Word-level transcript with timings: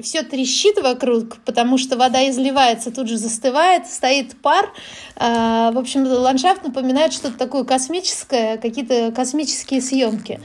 Все 0.00 0.22
трещит 0.22 0.80
вокруг, 0.80 1.38
потому 1.44 1.76
что 1.76 1.96
вода 1.96 2.30
изливается, 2.30 2.92
тут 2.92 3.08
же 3.08 3.16
застывает, 3.16 3.88
стоит 3.88 4.40
пар. 4.40 4.72
А, 5.16 5.72
в 5.72 5.78
общем, 5.78 6.06
ландшафт 6.06 6.62
напоминает 6.62 7.12
что-то 7.12 7.36
такое 7.36 7.64
космическое, 7.64 8.58
какие-то 8.58 9.10
космические 9.10 9.80
съемки. 9.80 10.40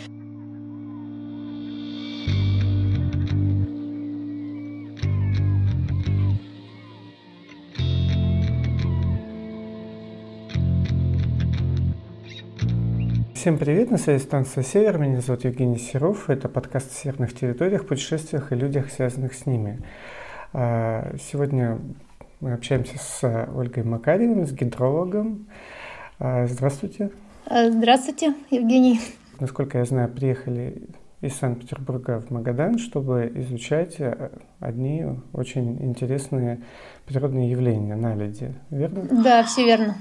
Всем 13.44 13.57
привет, 13.57 13.91
на 13.91 13.97
связи 13.97 14.23
станция 14.23 14.63
«Север», 14.63 14.97
меня 14.97 15.19
зовут 15.19 15.43
Евгений 15.43 15.78
Серов, 15.78 16.30
это 16.30 16.48
подкаст 16.48 16.91
о 16.91 16.95
северных 16.95 17.34
территориях, 17.38 17.85
путешествиях 17.85 18.53
и 18.53 18.55
людях, 18.55 18.89
связанных 18.89 19.34
с 19.34 19.45
ними. 19.45 19.81
А, 20.53 21.13
сегодня 21.30 21.77
мы 22.39 22.53
общаемся 22.53 22.98
с 22.98 23.48
Ольгой 23.53 23.84
Макарьевой, 23.84 24.45
с 24.45 24.53
гидрологом. 24.53 25.49
А, 26.20 26.48
здравствуйте. 26.48 27.11
А, 27.45 27.70
здравствуйте, 27.70 28.34
Евгений. 28.49 29.01
Насколько 29.41 29.79
я 29.79 29.84
знаю, 29.84 30.07
приехали 30.07 30.81
из 31.20 31.35
Санкт-Петербурга 31.35 32.21
в 32.21 32.31
Магадан, 32.31 32.79
чтобы 32.79 33.29
изучать 33.35 33.98
одни 34.62 35.05
очень 35.34 35.84
интересные 35.84 36.62
природные 37.05 37.51
явления, 37.51 37.98
наледи, 37.98 38.53
верно? 38.70 39.05
Да, 39.21 39.43
все 39.43 39.65
верно. 39.65 39.98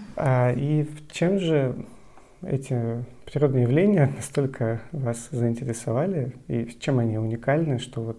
И 0.57 0.85
в 0.85 1.11
чем 1.11 1.41
же 1.41 1.75
эти 2.43 3.05
природные 3.25 3.63
явления 3.63 4.13
настолько 4.17 4.81
вас 4.93 5.29
заинтересовали, 5.31 6.35
и 6.49 6.69
чем 6.81 6.99
они 6.99 7.19
уникальны, 7.19 7.79
что 7.79 8.01
вот 8.01 8.19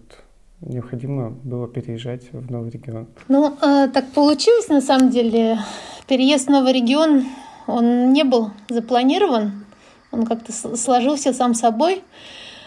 необходимо 0.60 1.30
было 1.30 1.68
переезжать 1.68 2.32
в 2.32 2.50
новый 2.50 2.70
регион? 2.70 3.08
Ну, 3.28 3.56
э, 3.60 3.88
так 3.88 4.10
получилось, 4.12 4.68
на 4.68 4.80
самом 4.80 5.10
деле. 5.10 5.58
Переезд 6.06 6.48
в 6.48 6.50
новый 6.50 6.72
регион, 6.72 7.24
он 7.66 8.12
не 8.12 8.24
был 8.24 8.50
запланирован, 8.68 9.64
он 10.10 10.26
как-то 10.26 10.52
сложился 10.76 11.32
сам 11.32 11.54
собой. 11.54 12.02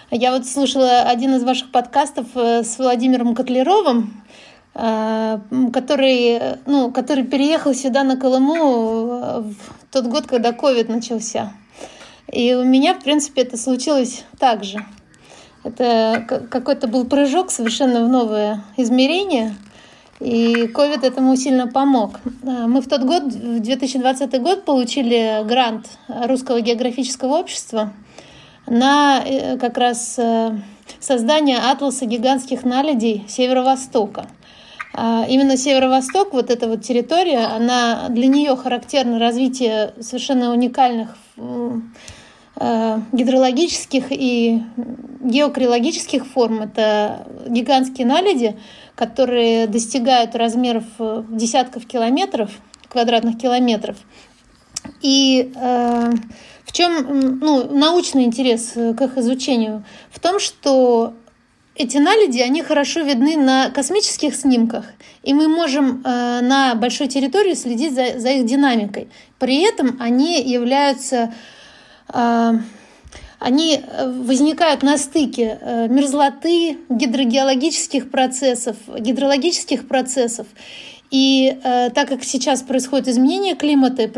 Я 0.09 0.31
вот 0.31 0.45
слушала 0.45 1.01
один 1.01 1.35
из 1.35 1.43
ваших 1.43 1.71
подкастов 1.71 2.27
э, 2.35 2.63
с 2.63 2.77
Владимиром 2.77 3.35
Котлеровым, 3.35 4.23
который, 5.73 6.39
ну, 6.67 6.91
который 6.91 7.23
переехал 7.23 7.73
сюда 7.73 8.03
на 8.03 8.15
Колыму 8.15 9.41
в 9.41 9.55
тот 9.91 10.05
год, 10.05 10.27
когда 10.27 10.51
ковид 10.51 10.87
начался. 10.87 11.51
И 12.31 12.53
у 12.53 12.63
меня, 12.63 12.93
в 12.93 13.03
принципе, 13.03 13.41
это 13.41 13.57
случилось 13.57 14.23
так 14.37 14.63
же. 14.63 14.85
Это 15.63 16.25
какой-то 16.49 16.87
был 16.87 17.05
прыжок 17.05 17.49
совершенно 17.49 18.05
в 18.05 18.09
новое 18.09 18.63
измерение, 18.77 19.55
и 20.19 20.67
COVID 20.67 21.05
этому 21.05 21.35
сильно 21.35 21.67
помог. 21.67 22.19
А, 22.43 22.67
мы 22.67 22.81
в 22.81 22.87
тот 22.87 23.03
год, 23.03 23.23
в 23.23 23.59
2020 23.59 24.41
год, 24.41 24.65
получили 24.65 25.43
грант 25.45 25.87
Русского 26.07 26.61
географического 26.61 27.37
общества 27.37 27.93
на 28.65 29.21
э, 29.23 29.57
как 29.57 29.77
раз 29.77 30.17
э, 30.17 30.57
создание 30.99 31.57
атласа 31.59 32.05
гигантских 32.05 32.63
наледей 32.63 33.25
Северо-Востока. 33.27 34.27
А, 34.99 35.25
именно 35.29 35.55
Северо-Восток, 35.57 36.33
вот 36.33 36.49
эта 36.49 36.67
вот 36.67 36.81
территория, 36.81 37.45
она 37.45 38.09
для 38.09 38.27
нее 38.27 38.55
характерно 38.55 39.19
развитие 39.19 39.93
совершенно 40.01 40.51
уникальных 40.51 41.15
Э, 42.59 43.01
гидрологических 43.11 44.05
и 44.09 44.63
геокрилогических 45.21 46.25
форм. 46.25 46.61
Это 46.61 47.27
гигантские 47.47 48.07
наледи, 48.07 48.57
которые 48.95 49.67
достигают 49.67 50.35
размеров 50.35 50.85
э, 50.97 51.23
десятков 51.29 51.85
километров, 51.85 52.49
квадратных 52.89 53.37
километров. 53.37 53.97
И 55.03 55.53
э, 55.53 56.11
в 56.63 56.71
чем 56.71 57.39
ну, 57.39 57.71
научный 57.77 58.23
интерес 58.23 58.71
к 58.71 59.01
их 59.01 59.17
изучению? 59.19 59.83
В 60.09 60.19
том, 60.19 60.39
что 60.39 61.13
эти 61.77 61.97
наледи, 61.97 62.39
они 62.39 62.63
хорошо 62.63 63.01
видны 63.01 63.37
на 63.37 63.69
космических 63.69 64.35
снимках, 64.35 64.85
и 65.23 65.33
мы 65.33 65.47
можем 65.47 66.01
э, 66.03 66.41
на 66.41 66.75
большой 66.75 67.07
территории 67.07 67.53
следить 67.53 67.93
за, 67.93 68.19
за 68.19 68.29
их 68.29 68.45
динамикой. 68.45 69.07
При 69.39 69.61
этом 69.61 69.97
они 69.99 70.41
являются 70.41 71.33
а, 72.09 72.55
они 73.39 73.79
э, 73.79 74.11
возникают 74.23 74.81
на 74.81 74.97
стыке 74.97 75.59
э, 75.61 75.87
мерзлоты, 75.87 76.77
гидрогеологических 76.89 78.09
процессов, 78.09 78.77
гидрологических 78.87 79.87
процессов. 79.87 80.47
И 81.09 81.57
э, 81.63 81.89
так 81.91 82.09
как 82.09 82.23
сейчас 82.23 82.61
происходит 82.61 83.07
изменение 83.07 83.55
климата, 83.55 84.09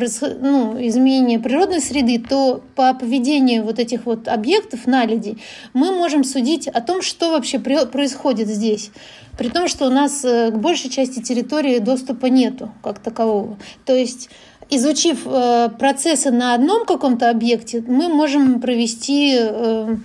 ну, 0.41 0.75
изменение 0.87 1.39
природной 1.39 1.81
среды, 1.81 2.19
то 2.19 2.63
по 2.75 2.93
поведению 2.95 3.63
вот 3.63 3.77
этих 3.77 4.05
вот 4.05 4.27
объектов, 4.27 4.87
наледей, 4.87 5.37
мы 5.73 5.91
можем 5.91 6.23
судить 6.23 6.67
о 6.67 6.81
том, 6.81 7.03
что 7.03 7.31
вообще 7.31 7.59
происходит 7.59 8.47
здесь. 8.47 8.89
При 9.37 9.49
том, 9.49 9.67
что 9.67 9.85
у 9.85 9.91
нас 9.91 10.21
к 10.21 10.53
большей 10.55 10.89
части 10.89 11.21
территории 11.21 11.77
доступа 11.77 12.25
нету 12.25 12.71
как 12.81 12.99
такового. 12.99 13.57
То 13.85 13.95
есть 13.95 14.29
изучив 14.69 15.21
э, 15.25 15.69
процессы 15.77 16.31
на 16.31 16.53
одном 16.53 16.85
каком-то 16.85 17.29
объекте, 17.29 17.83
мы 17.87 18.07
можем 18.09 18.61
провести 18.61 19.35
э, 19.39 19.95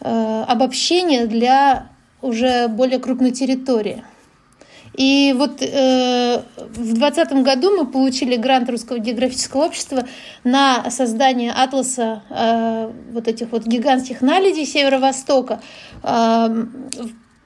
э, 0.00 0.44
обобщение 0.46 1.26
для 1.26 1.86
уже 2.20 2.68
более 2.68 2.98
крупной 2.98 3.32
территории. 3.32 4.02
И 4.94 5.34
вот 5.36 5.62
э, 5.62 6.42
в 6.56 6.94
2020 6.94 7.32
году 7.44 7.76
мы 7.76 7.86
получили 7.86 8.36
грант 8.36 8.68
Русского 8.68 8.98
географического 8.98 9.64
общества 9.64 10.06
на 10.44 10.90
создание 10.90 11.52
атласа 11.52 12.22
э, 12.28 12.92
вот 13.12 13.26
этих 13.26 13.52
вот 13.52 13.64
гигантских 13.64 14.20
наледей 14.20 14.66
Северо-Востока. 14.66 15.62
Э, 16.02 16.48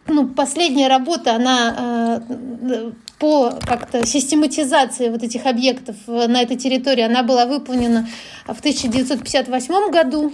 ну, 0.09 0.29
последняя 0.29 0.89
работа, 0.89 1.35
она 1.35 2.23
э, 2.69 2.91
по 3.19 3.51
как-то 3.65 4.05
систематизации 4.05 5.09
вот 5.09 5.23
этих 5.23 5.47
объектов 5.47 5.97
на 6.07 6.43
этой 6.43 6.57
территории, 6.57 7.03
она 7.03 7.23
была 7.23 7.47
выполнена 7.47 8.09
в 8.47 8.59
1958 8.59 9.91
году, 9.91 10.33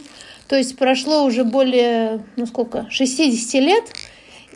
то 0.49 0.57
есть 0.57 0.77
прошло 0.77 1.25
уже 1.25 1.45
более, 1.45 2.23
ну 2.37 2.47
сколько, 2.47 2.87
60 2.91 3.55
лет, 3.63 3.85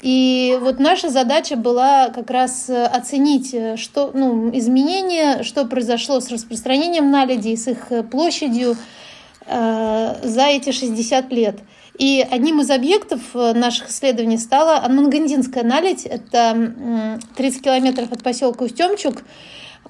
и 0.03 0.59
вот 0.61 0.79
наша 0.79 1.09
задача 1.09 1.57
была 1.57 2.11
как 2.11 2.31
раз 2.31 2.69
оценить 2.69 3.79
что, 3.79 4.11
ну, 4.15 4.51
изменения, 4.57 5.43
что 5.43 5.65
произошло 5.65 6.21
с 6.21 6.31
распространением 6.31 7.11
наледей, 7.11 7.57
с 7.57 7.69
их 7.69 7.91
площадью 8.11 8.77
э, 9.47 10.17
за 10.23 10.47
эти 10.47 10.73
60 10.73 11.33
лет– 11.33 11.56
и 11.99 12.27
одним 12.31 12.61
из 12.61 12.71
объектов 12.71 13.21
э, 13.35 13.53
наших 13.55 13.89
исследований 13.89 14.39
стала 14.39 14.79
Анмангандинская 14.85 15.62
наледь. 15.62 16.05
Это 16.05 17.23
30 17.37 17.62
километров 17.62 18.12
от 18.12 18.23
поселка 18.23 18.65
Устемчук. 18.65 19.23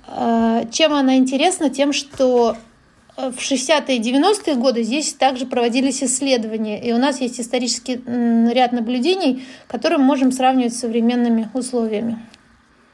Э, 0.08 0.64
чем 0.70 0.92
она 0.92 1.16
интересна? 1.16 1.68
Тем, 1.68 1.92
что 1.92 2.52
э, 2.52 2.56
в 3.16 3.38
60-е 3.38 3.96
и 3.96 4.00
90-е 4.00 4.56
годы 4.56 4.82
здесь 4.82 5.12
также 5.14 5.46
проводились 5.46 6.02
исследования, 6.02 6.82
и 6.82 6.92
у 6.92 6.98
нас 6.98 7.20
есть 7.20 7.40
исторический 7.40 8.00
ряд 8.52 8.72
наблюдений, 8.72 9.44
которые 9.68 9.98
мы 9.98 10.04
можем 10.04 10.32
сравнивать 10.32 10.74
с 10.74 10.80
современными 10.80 11.48
условиями. 11.54 12.18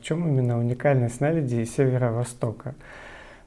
В 0.00 0.04
чем 0.04 0.28
именно 0.28 0.58
уникальность 0.58 1.20
наледи 1.20 1.64
северо-востока? 1.64 2.74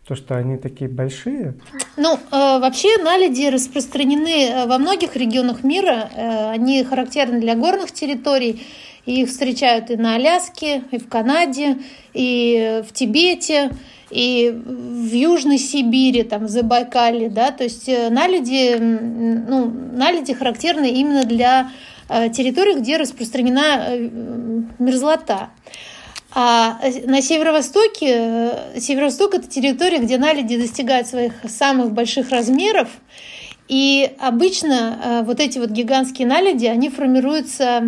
То, 0.08 0.16
что 0.16 0.38
они 0.38 0.58
такие 0.58 0.90
большие? 0.90 1.56
Ну, 1.98 2.14
э, 2.14 2.20
вообще 2.32 2.98
наледи 3.00 3.48
распространены 3.48 4.50
э, 4.50 4.68
во 4.68 4.78
многих 4.78 5.16
регионах 5.16 5.64
мира. 5.64 6.10
Э, 6.16 6.52
они 6.52 6.84
характерны 6.84 7.40
для 7.40 7.56
горных 7.56 7.92
территорий. 7.92 8.64
И 9.06 9.24
их 9.24 9.30
встречают 9.30 9.90
и 9.90 9.98
на 9.98 10.16
Аляске, 10.16 10.84
и 10.92 10.98
в 10.98 11.10
Канаде, 11.10 11.78
и 12.14 12.84
в 12.88 12.94
Тибете, 12.94 13.72
и 14.16 14.50
в 14.50 15.14
Южной 15.14 15.58
Сибири, 15.58 16.24
там, 16.24 16.46
в 16.46 16.50
Забайкале. 16.50 17.28
Да? 17.28 17.52
То 17.52 17.66
есть 17.66 17.90
э, 17.90 18.10
наледи, 18.10 18.78
ну, 18.78 19.66
наледи 19.66 20.34
характерны 20.34 20.90
именно 20.90 21.26
для 21.26 21.70
э, 22.08 22.30
территорий, 22.30 22.76
где 22.76 22.96
распространена 22.96 23.88
э, 23.90 24.10
мерзлота. 24.80 25.50
А 26.34 26.80
на 27.06 27.22
северо-востоке, 27.22 28.52
северо-восток 28.78 29.36
это 29.36 29.50
территория, 29.50 30.00
где 30.00 30.18
наледи 30.18 30.58
достигают 30.58 31.08
своих 31.08 31.34
самых 31.48 31.92
больших 31.92 32.30
размеров. 32.30 32.88
И 33.68 34.12
обычно 34.20 35.24
вот 35.26 35.40
эти 35.40 35.58
вот 35.60 35.72
гигантские 35.72 36.28
наледи, 36.28 36.66
они 36.66 36.90
формируются 36.90 37.82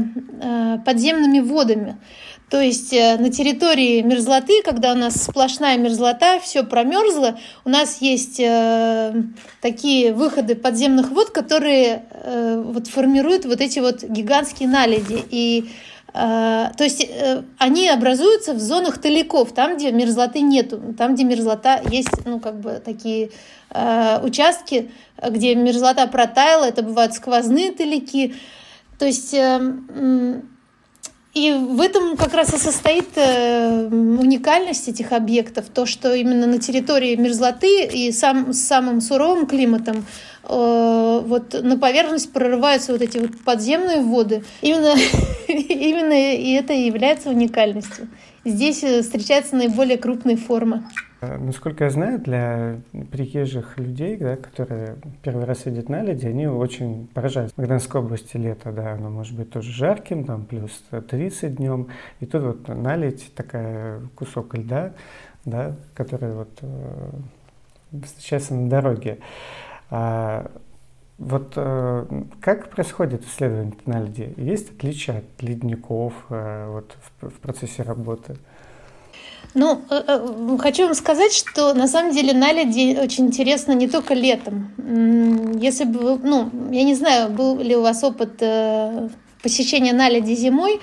подземными 0.85 1.39
водами. 1.41 1.97
То 2.49 2.61
есть 2.61 2.93
на 2.93 3.29
территории 3.29 4.01
мерзлоты, 4.01 4.61
когда 4.63 4.93
у 4.93 4.95
нас 4.95 5.21
сплошная 5.21 5.77
мерзлота, 5.77 6.39
все 6.39 6.63
промерзло, 6.63 7.37
у 7.65 7.69
нас 7.69 8.01
есть 8.01 8.41
такие 9.61 10.13
выходы 10.13 10.55
подземных 10.55 11.11
вод, 11.11 11.31
которые 11.31 12.03
вот 12.23 12.87
формируют 12.87 13.43
вот 13.45 13.59
эти 13.59 13.79
вот 13.79 14.01
гигантские 14.03 14.69
наледи. 14.69 15.21
И 15.29 15.69
то 16.13 16.73
есть 16.79 17.05
они 17.59 17.89
образуются 17.89 18.53
в 18.53 18.59
зонах 18.59 18.97
таликов, 18.99 19.51
там, 19.53 19.75
где 19.75 19.91
мерзлоты 19.91 20.39
нету, 20.39 20.95
там, 20.97 21.15
где 21.15 21.25
мерзлота 21.25 21.81
есть, 21.91 22.25
ну, 22.25 22.39
как 22.39 22.61
бы 22.61 22.81
такие 22.83 23.29
участки, 24.23 24.89
где 25.21 25.53
мерзлота 25.53 26.07
протаяла, 26.07 26.63
это 26.63 26.81
бывают 26.81 27.13
сквозные 27.13 27.73
талики. 27.73 28.35
То 28.97 29.05
есть 29.05 29.35
и 31.37 31.53
в 31.53 31.81
этом 31.81 32.17
как 32.17 32.33
раз 32.33 32.53
и 32.53 32.57
состоит 32.57 33.09
э, 33.15 33.87
уникальность 33.87 34.87
этих 34.87 35.11
объектов, 35.11 35.65
то, 35.73 35.85
что 35.85 36.13
именно 36.13 36.47
на 36.47 36.57
территории 36.57 37.15
мерзлоты 37.15 37.85
и 37.85 38.11
сам, 38.11 38.53
с 38.53 38.61
самым 38.61 39.01
суровым 39.01 39.45
климатом 39.45 40.05
э, 40.43 41.21
вот 41.25 41.53
на 41.61 41.77
поверхность 41.77 42.31
прорываются 42.31 42.91
вот 42.91 43.01
эти 43.01 43.17
вот 43.17 43.39
подземные 43.45 44.01
воды. 44.01 44.43
Именно, 44.61 44.95
именно 45.47 46.35
и 46.35 46.51
это 46.53 46.73
и 46.73 46.85
является 46.85 47.29
уникальностью. 47.29 48.07
Здесь 48.43 48.83
э, 48.83 49.01
встречаются 49.01 49.55
наиболее 49.55 49.97
крупные 49.97 50.37
формы. 50.37 50.83
Э, 51.19 51.37
насколько 51.37 51.85
я 51.85 51.89
знаю, 51.89 52.19
для 52.19 52.79
приезжих 53.11 53.77
людей, 53.79 54.17
да, 54.17 54.35
которые 54.35 54.97
первый 55.23 55.45
раз 55.45 55.65
едут 55.65 55.89
на 55.89 56.03
леди, 56.03 56.27
они 56.27 56.47
очень 56.47 57.07
поражаются. 57.07 57.55
В 57.55 57.57
Магданской 57.57 58.01
области 58.01 58.37
лето, 58.37 58.71
да, 58.71 58.93
оно 58.93 59.09
может 59.09 59.35
быть 59.35 59.49
тоже 59.49 59.71
жарким, 59.71 60.25
там 60.25 60.45
плюс 60.45 60.83
30 60.91 61.55
днем. 61.55 61.87
И 62.19 62.25
тут 62.25 62.43
вот 62.43 62.67
наледь 62.67 63.33
такая 63.35 64.01
кусок 64.15 64.55
льда, 64.55 64.93
да, 65.45 65.75
который 65.95 66.33
вот 66.33 66.59
э, 66.61 67.09
встречается 68.03 68.53
на 68.53 68.69
дороге. 68.69 69.19
А, 69.89 70.51
вот 71.17 71.53
э, 71.55 72.05
как 72.41 72.69
происходит 72.69 73.25
исследование 73.25 73.73
на 73.87 74.03
льде? 74.03 74.33
Есть 74.37 74.71
отличия 74.71 75.19
от 75.19 75.41
ледников 75.41 76.13
э, 76.29 76.69
вот, 76.69 76.95
в, 77.21 77.29
в 77.29 77.39
процессе 77.39 77.81
работы? 77.81 78.37
Ну, 79.53 79.81
э, 79.89 80.03
э, 80.07 80.57
хочу 80.59 80.85
вам 80.85 80.93
сказать, 80.93 81.33
что 81.33 81.73
на 81.73 81.87
самом 81.87 82.13
деле 82.13 82.33
наледи 82.33 82.97
очень 83.01 83.27
интересно 83.27 83.71
не 83.73 83.87
только 83.87 84.13
летом. 84.13 84.71
Если 85.59 85.85
бы 85.85 86.19
ну, 86.21 86.49
я 86.71 86.83
не 86.83 86.95
знаю, 86.95 87.29
был 87.29 87.57
ли 87.59 87.75
у 87.75 87.81
вас 87.81 88.03
опыт 88.03 88.35
э, 88.41 89.09
посещения 89.41 89.93
наледи 89.93 90.33
зимой, 90.33 90.79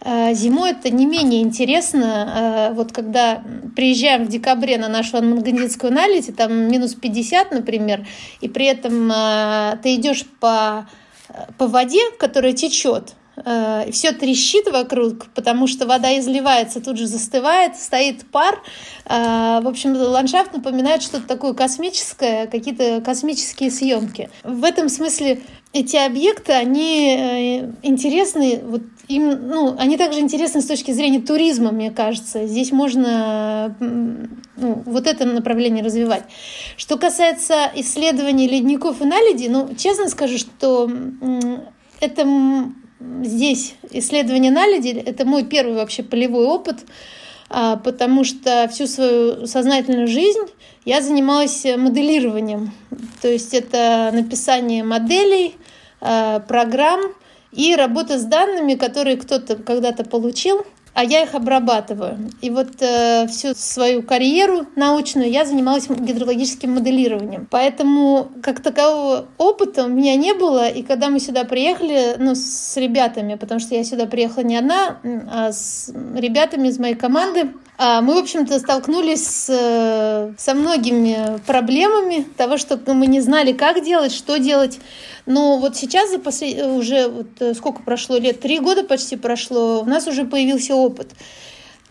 Зимой 0.00 0.70
это 0.70 0.90
не 0.90 1.06
менее 1.06 1.42
интересно. 1.42 2.70
Вот 2.76 2.92
когда 2.92 3.42
приезжаем 3.74 4.26
в 4.26 4.28
декабре 4.28 4.78
на 4.78 4.86
нашу 4.86 5.16
Анмангандинскую 5.16 5.92
наледь, 5.92 6.36
там 6.36 6.52
минус 6.70 6.94
50, 6.94 7.50
например, 7.50 8.06
и 8.40 8.48
при 8.48 8.66
этом 8.66 9.08
ты 9.82 9.96
идешь 9.96 10.24
по, 10.38 10.88
по 11.58 11.66
воде, 11.66 11.98
которая 12.16 12.52
течет, 12.52 13.14
э, 13.44 13.90
все 13.92 14.12
трещит 14.12 14.70
вокруг, 14.70 15.26
потому 15.34 15.66
что 15.66 15.86
вода 15.86 16.18
изливается, 16.18 16.80
тут 16.80 16.98
же 16.98 17.06
застывает, 17.06 17.76
стоит 17.76 18.26
пар. 18.30 18.62
Э, 19.04 19.60
в 19.62 19.68
общем, 19.68 19.96
ландшафт 19.96 20.52
напоминает 20.52 21.02
что-то 21.02 21.26
такое 21.26 21.54
космическое, 21.54 22.46
какие-то 22.46 23.00
космические 23.00 23.70
съемки. 23.70 24.30
В 24.44 24.64
этом 24.64 24.88
смысле 24.88 25.40
эти 25.72 25.96
объекты, 25.96 26.52
они 26.52 27.16
э, 27.18 27.72
интересны, 27.82 28.60
вот 28.64 28.82
им, 29.08 29.48
ну, 29.48 29.74
они 29.78 29.96
также 29.96 30.20
интересны 30.20 30.60
с 30.60 30.66
точки 30.66 30.92
зрения 30.92 31.20
туризма, 31.20 31.72
мне 31.72 31.90
кажется. 31.90 32.46
Здесь 32.46 32.72
можно 32.72 33.74
ну, 33.80 34.82
вот 34.84 35.06
это 35.06 35.24
направление 35.24 35.82
развивать. 35.82 36.24
Что 36.76 36.98
касается 36.98 37.70
исследований 37.74 38.46
ледников 38.46 39.00
и 39.00 39.04
наледи, 39.04 39.48
ну, 39.48 39.74
честно 39.76 40.08
скажу, 40.08 40.36
что 40.38 40.90
это 42.00 42.26
здесь 43.00 43.74
исследование 43.90 44.50
наледи— 44.50 44.88
это 45.06 45.24
мой 45.24 45.44
первый 45.44 45.74
вообще 45.74 46.02
полевой 46.02 46.46
опыт, 46.46 46.78
а, 47.50 47.76
потому 47.76 48.24
что 48.24 48.68
всю 48.72 48.86
свою 48.86 49.46
сознательную 49.46 50.06
жизнь 50.06 50.42
я 50.84 51.00
занималась 51.00 51.64
моделированием. 51.64 52.72
То 53.22 53.28
есть 53.28 53.54
это 53.54 54.10
написание 54.12 54.84
моделей, 54.84 55.54
а, 56.00 56.40
программ 56.40 57.00
и 57.52 57.74
работа 57.74 58.18
с 58.18 58.24
данными, 58.24 58.74
которые 58.74 59.16
кто-то 59.16 59.56
когда-то 59.56 60.04
получил— 60.04 60.64
а 60.94 61.04
я 61.04 61.22
их 61.22 61.34
обрабатываю. 61.34 62.30
И 62.40 62.50
вот 62.50 62.80
э, 62.80 63.26
всю 63.28 63.54
свою 63.54 64.02
карьеру 64.02 64.66
научную 64.76 65.30
я 65.30 65.44
занималась 65.44 65.88
гидрологическим 65.88 66.74
моделированием. 66.74 67.46
Поэтому 67.50 68.28
как 68.42 68.60
такового 68.60 69.26
опыта 69.38 69.84
у 69.84 69.88
меня 69.88 70.16
не 70.16 70.34
было. 70.34 70.68
И 70.68 70.82
когда 70.82 71.08
мы 71.08 71.20
сюда 71.20 71.44
приехали, 71.44 72.16
ну, 72.18 72.34
с 72.34 72.76
ребятами, 72.76 73.36
потому 73.36 73.60
что 73.60 73.74
я 73.74 73.84
сюда 73.84 74.06
приехала 74.06 74.44
не 74.44 74.56
одна, 74.56 74.98
а 75.30 75.52
с 75.52 75.92
ребятами 76.14 76.68
из 76.68 76.78
моей 76.78 76.94
команды, 76.94 77.52
а, 77.80 78.00
мы, 78.00 78.14
в 78.14 78.18
общем-то, 78.18 78.58
столкнулись 78.58 79.24
с, 79.24 79.46
э, 79.48 80.32
со 80.36 80.54
многими 80.54 81.38
проблемами 81.46 82.26
того, 82.36 82.56
что 82.56 82.76
мы 82.92 83.06
не 83.06 83.20
знали, 83.20 83.52
как 83.52 83.84
делать, 83.84 84.12
что 84.12 84.36
делать. 84.38 84.80
Но 85.26 85.58
вот 85.58 85.76
сейчас 85.76 86.10
за 86.10 86.18
послед... 86.18 86.66
уже 86.66 87.06
вот 87.06 87.26
э, 87.38 87.54
сколько 87.54 87.82
прошло 87.82 88.16
лет, 88.16 88.40
три 88.40 88.58
года 88.58 88.82
почти 88.82 89.14
прошло, 89.14 89.82
у 89.82 89.84
нас 89.84 90.08
уже 90.08 90.24
появился 90.24 90.74
опыт. 90.78 91.12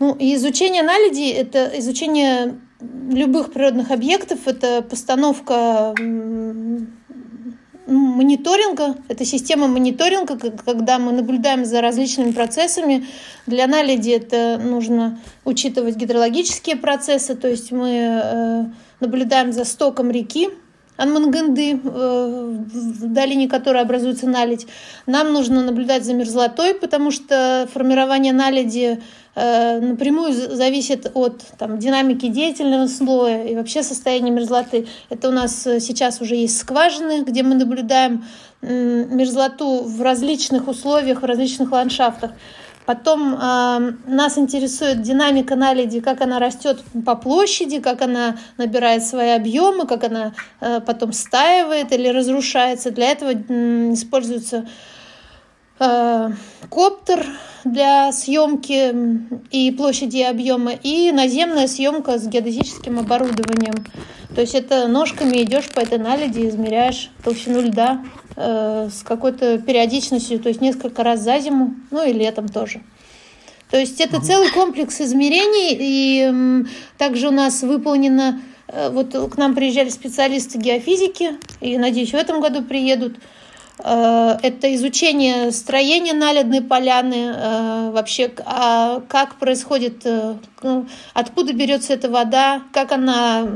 Ну, 0.00 0.14
и 0.14 0.34
изучение 0.34 0.82
наледи– 0.82 1.30
это 1.32 1.72
изучение 1.78 2.58
любых 2.80 3.52
природных 3.52 3.90
объектов, 3.90 4.46
это 4.46 4.82
постановка 4.82 5.94
мониторинга. 7.88 8.96
Это 9.08 9.24
система 9.24 9.66
мониторинга, 9.66 10.38
когда 10.38 10.98
мы 10.98 11.12
наблюдаем 11.12 11.64
за 11.64 11.80
различными 11.80 12.32
процессами. 12.32 13.06
Для 13.46 13.66
наледи 13.66 14.10
это 14.10 14.60
нужно 14.62 15.18
учитывать 15.44 15.96
гидрологические 15.96 16.76
процессы, 16.76 17.34
то 17.34 17.48
есть 17.48 17.72
мы 17.72 17.90
э, 17.90 18.64
наблюдаем 19.00 19.52
за 19.52 19.64
стоком 19.64 20.10
реки, 20.10 20.50
Анманганды, 20.98 21.72
э, 21.72 21.76
в 21.80 23.12
долине 23.12 23.48
которой 23.48 23.80
образуется 23.80 24.28
наледь. 24.28 24.66
Нам 25.06 25.32
нужно 25.32 25.62
наблюдать 25.62 26.04
за 26.04 26.12
мерзлотой, 26.12 26.74
потому 26.74 27.12
что 27.12 27.68
формирование 27.72 28.32
наледи 28.32 29.00
э, 29.36 29.80
напрямую 29.80 30.34
зависит 30.34 31.10
от 31.14 31.40
там, 31.56 31.78
динамики 31.78 32.26
деятельного 32.26 32.88
слоя 32.88 33.44
и 33.44 33.54
вообще 33.54 33.84
состояния 33.84 34.32
мерзлоты. 34.32 34.88
Это 35.08 35.28
у 35.28 35.32
нас 35.32 35.62
сейчас 35.62 36.20
уже 36.20 36.34
есть 36.34 36.58
скважины, 36.58 37.22
где 37.22 37.44
мы 37.44 37.54
наблюдаем 37.54 38.24
мерзлоту 38.60 39.84
в 39.84 40.02
различных 40.02 40.66
условиях, 40.66 41.22
в 41.22 41.24
различных 41.24 41.70
ландшафтах. 41.70 42.32
Потом 42.88 43.34
э, 43.34 43.92
нас 44.06 44.38
интересует 44.38 45.02
динамика 45.02 45.56
наледи, 45.56 46.00
как 46.00 46.22
она 46.22 46.38
растет 46.38 46.82
по 47.04 47.16
площади, 47.16 47.80
как 47.80 48.00
она 48.00 48.38
набирает 48.56 49.04
свои 49.04 49.32
объемы, 49.32 49.86
как 49.86 50.04
она 50.04 50.32
э, 50.62 50.80
потом 50.80 51.12
стаивает 51.12 51.92
или 51.92 52.08
разрушается. 52.08 52.90
Для 52.90 53.10
этого 53.10 53.32
э, 53.32 53.92
используется 53.92 54.66
э, 55.78 56.30
коптер 56.70 57.26
для 57.64 58.10
съемки 58.10 58.94
и 59.50 59.70
площади 59.72 60.16
и 60.16 60.22
объема, 60.22 60.72
и 60.72 61.12
наземная 61.12 61.66
съемка 61.66 62.18
с 62.18 62.26
геодезическим 62.26 63.00
оборудованием. 63.00 63.84
То 64.34 64.40
есть 64.40 64.54
это 64.54 64.88
ножками 64.88 65.42
идешь 65.42 65.68
по 65.68 65.80
этой 65.80 65.98
наледи, 65.98 66.48
измеряешь 66.48 67.10
толщину 67.22 67.60
льда 67.60 68.00
э, 68.38 68.88
с 68.90 69.02
какой-то 69.02 69.58
периодичностью, 69.58 70.38
то 70.38 70.48
есть 70.48 70.60
несколько 70.60 71.02
раз 71.02 71.20
за 71.20 71.38
зиму, 71.40 71.74
ну 71.90 72.08
и 72.08 72.12
летом 72.12 72.48
тоже. 72.48 72.80
То 73.70 73.76
есть 73.76 74.00
это 74.00 74.20
целый 74.20 74.50
комплекс 74.50 75.00
измерений, 75.00 75.76
и 75.78 76.64
также 76.96 77.28
у 77.28 77.32
нас 77.32 77.62
выполнено, 77.62 78.40
э, 78.68 78.90
вот 78.90 79.14
к 79.30 79.36
нам 79.36 79.54
приезжали 79.54 79.90
специалисты 79.90 80.58
геофизики, 80.58 81.32
и, 81.60 81.76
надеюсь, 81.76 82.12
в 82.12 82.14
этом 82.14 82.40
году 82.40 82.62
приедут, 82.62 83.16
это 83.82 84.74
изучение 84.74 85.52
строения 85.52 86.12
наледной 86.12 86.62
поляны, 86.62 87.32
э, 87.34 87.90
вообще 87.92 88.30
а 88.44 89.00
как 89.08 89.36
происходит, 89.36 90.04
э, 90.04 90.34
ну, 90.62 90.86
откуда 91.14 91.52
берется 91.52 91.92
эта 91.92 92.10
вода, 92.10 92.62
как 92.72 92.90
она, 92.90 93.46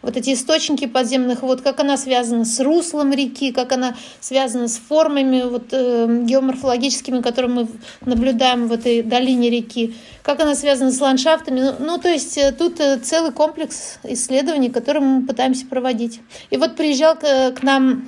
вот 0.00 0.16
эти 0.16 0.32
источники 0.32 0.86
подземных 0.86 1.42
вод, 1.42 1.62
как 1.62 1.80
она 1.80 1.96
связана 1.96 2.44
с 2.44 2.60
руслом 2.60 3.12
реки, 3.12 3.50
как 3.50 3.72
она 3.72 3.96
связана 4.20 4.68
с 4.68 4.76
формами 4.76 5.42
вот, 5.42 5.72
геоморфологическими, 5.72 7.20
которые 7.20 7.50
мы 7.50 7.68
наблюдаем 8.02 8.68
в 8.68 8.72
этой 8.72 9.02
долине 9.02 9.50
реки, 9.50 9.96
как 10.22 10.40
она 10.40 10.54
связана 10.54 10.92
с 10.92 11.00
ландшафтами. 11.00 11.60
Ну, 11.60 11.72
ну 11.80 11.98
то 11.98 12.08
есть 12.08 12.38
тут 12.56 12.80
целый 13.02 13.32
комплекс 13.32 13.98
исследований, 14.04 14.70
которые 14.70 15.02
мы 15.02 15.26
пытаемся 15.26 15.66
проводить. 15.66 16.20
И 16.50 16.56
вот 16.56 16.76
приезжал 16.76 17.16
к, 17.16 17.62
нам 17.62 18.06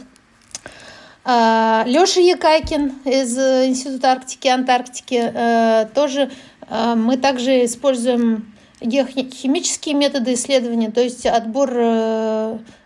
Леша 1.26 2.20
Якайкин 2.20 3.00
из 3.04 3.36
э, 3.36 3.66
Института 3.66 4.12
Арктики 4.12 4.46
и 4.46 4.50
Антарктики 4.50 5.32
э, 5.34 5.86
тоже 5.92 6.30
э, 6.68 6.94
мы 6.94 7.16
также 7.16 7.64
используем 7.64 8.54
геохимические 8.80 9.96
методы 9.96 10.34
исследования, 10.34 10.90
то 10.92 11.00
есть 11.00 11.26
отбор 11.26 11.70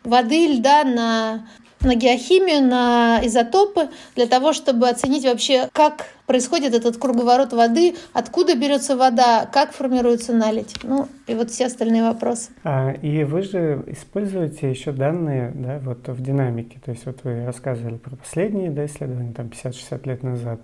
воды, 0.04 0.46
льда 0.46 0.84
на 0.84 1.48
на 1.82 1.94
геохимию, 1.94 2.62
на 2.62 3.20
изотопы, 3.24 3.88
для 4.14 4.26
того, 4.26 4.52
чтобы 4.52 4.88
оценить 4.88 5.24
вообще, 5.24 5.68
как 5.72 6.06
происходит 6.26 6.74
этот 6.74 6.96
круговорот 6.96 7.52
воды, 7.52 7.96
откуда 8.12 8.54
берется 8.54 8.96
вода, 8.96 9.48
как 9.52 9.72
формируется 9.72 10.32
наледь. 10.32 10.76
Ну, 10.82 11.08
и 11.26 11.34
вот 11.34 11.50
все 11.50 11.66
остальные 11.66 12.04
вопросы. 12.04 12.50
А, 12.62 12.92
и 12.92 13.24
вы 13.24 13.42
же 13.42 13.82
используете 13.88 14.70
еще 14.70 14.92
данные 14.92 15.52
да, 15.54 15.80
вот 15.82 16.06
в 16.06 16.22
динамике. 16.22 16.78
То 16.84 16.92
есть 16.92 17.06
вот 17.06 17.20
вы 17.24 17.44
рассказывали 17.44 17.96
про 17.96 18.14
последние 18.14 18.70
да, 18.70 18.86
исследования, 18.86 19.32
там 19.32 19.46
50-60 19.46 20.06
лет 20.06 20.22
назад. 20.22 20.60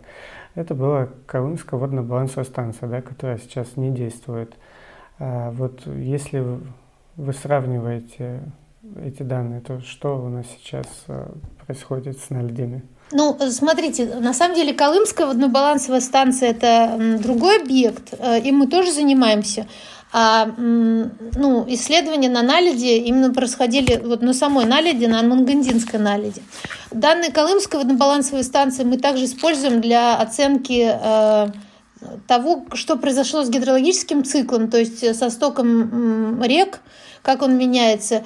Это 0.55 0.75
была 0.75 1.09
Колымская 1.27 1.81
водно-балансовая 1.81 2.45
станция, 2.45 2.89
да, 2.89 3.03
которая 3.03 3.39
сейчас 3.39 3.77
не 3.77 3.91
действует. 3.91 4.55
А 5.19 5.51
вот 5.51 5.87
если 5.87 6.45
вы 7.17 7.33
сравниваете 7.33 8.43
эти 9.05 9.23
данные, 9.23 9.61
то 9.61 9.81
что 9.81 10.19
у 10.19 10.29
нас 10.29 10.47
сейчас 10.59 10.87
э, 11.09 11.29
происходит 11.67 12.19
с 12.19 12.31
наледями? 12.31 12.83
Ну, 13.13 13.39
смотрите, 13.51 14.07
на 14.07 14.35
самом 14.35 14.57
деле 14.57 14.75
Колымская 14.75 15.27
воднобалансовая 15.27 16.01
станция– 16.01 16.51
это 16.51 17.19
другой 17.23 17.63
объект, 17.63 18.15
э, 18.19 18.41
и 18.41 18.53
мы 18.53 18.67
тоже 18.67 18.93
занимаемся. 18.93 19.67
А 20.13 20.47
ну, 20.57 21.65
исследования 21.69 22.29
на 22.29 22.43
наледи 22.43 22.97
именно 23.07 23.35
происходили 23.35 24.01
вот 24.03 24.23
на 24.23 24.33
самой 24.33 24.65
наледи, 24.65 25.05
на 25.05 25.23
Мангандинской 25.23 25.99
наледи. 25.99 26.43
Данные 26.91 27.33
Колымской 27.33 27.81
воднобалансовой 27.81 28.45
станции 28.45 28.85
мы 28.85 28.99
также 28.99 29.27
используем 29.27 29.81
для 29.81 30.17
оценки 30.17 30.89
э, 30.89 31.49
того, 32.27 32.65
что 32.75 32.97
произошло 32.97 33.43
с 33.43 33.51
гидрологическим 33.51 34.25
циклом, 34.25 34.71
то 34.71 34.79
есть 34.79 35.17
со 35.17 35.29
стоком 35.31 36.43
рек, 36.43 36.81
как 37.23 37.43
он 37.43 37.59
меняется. 37.59 38.25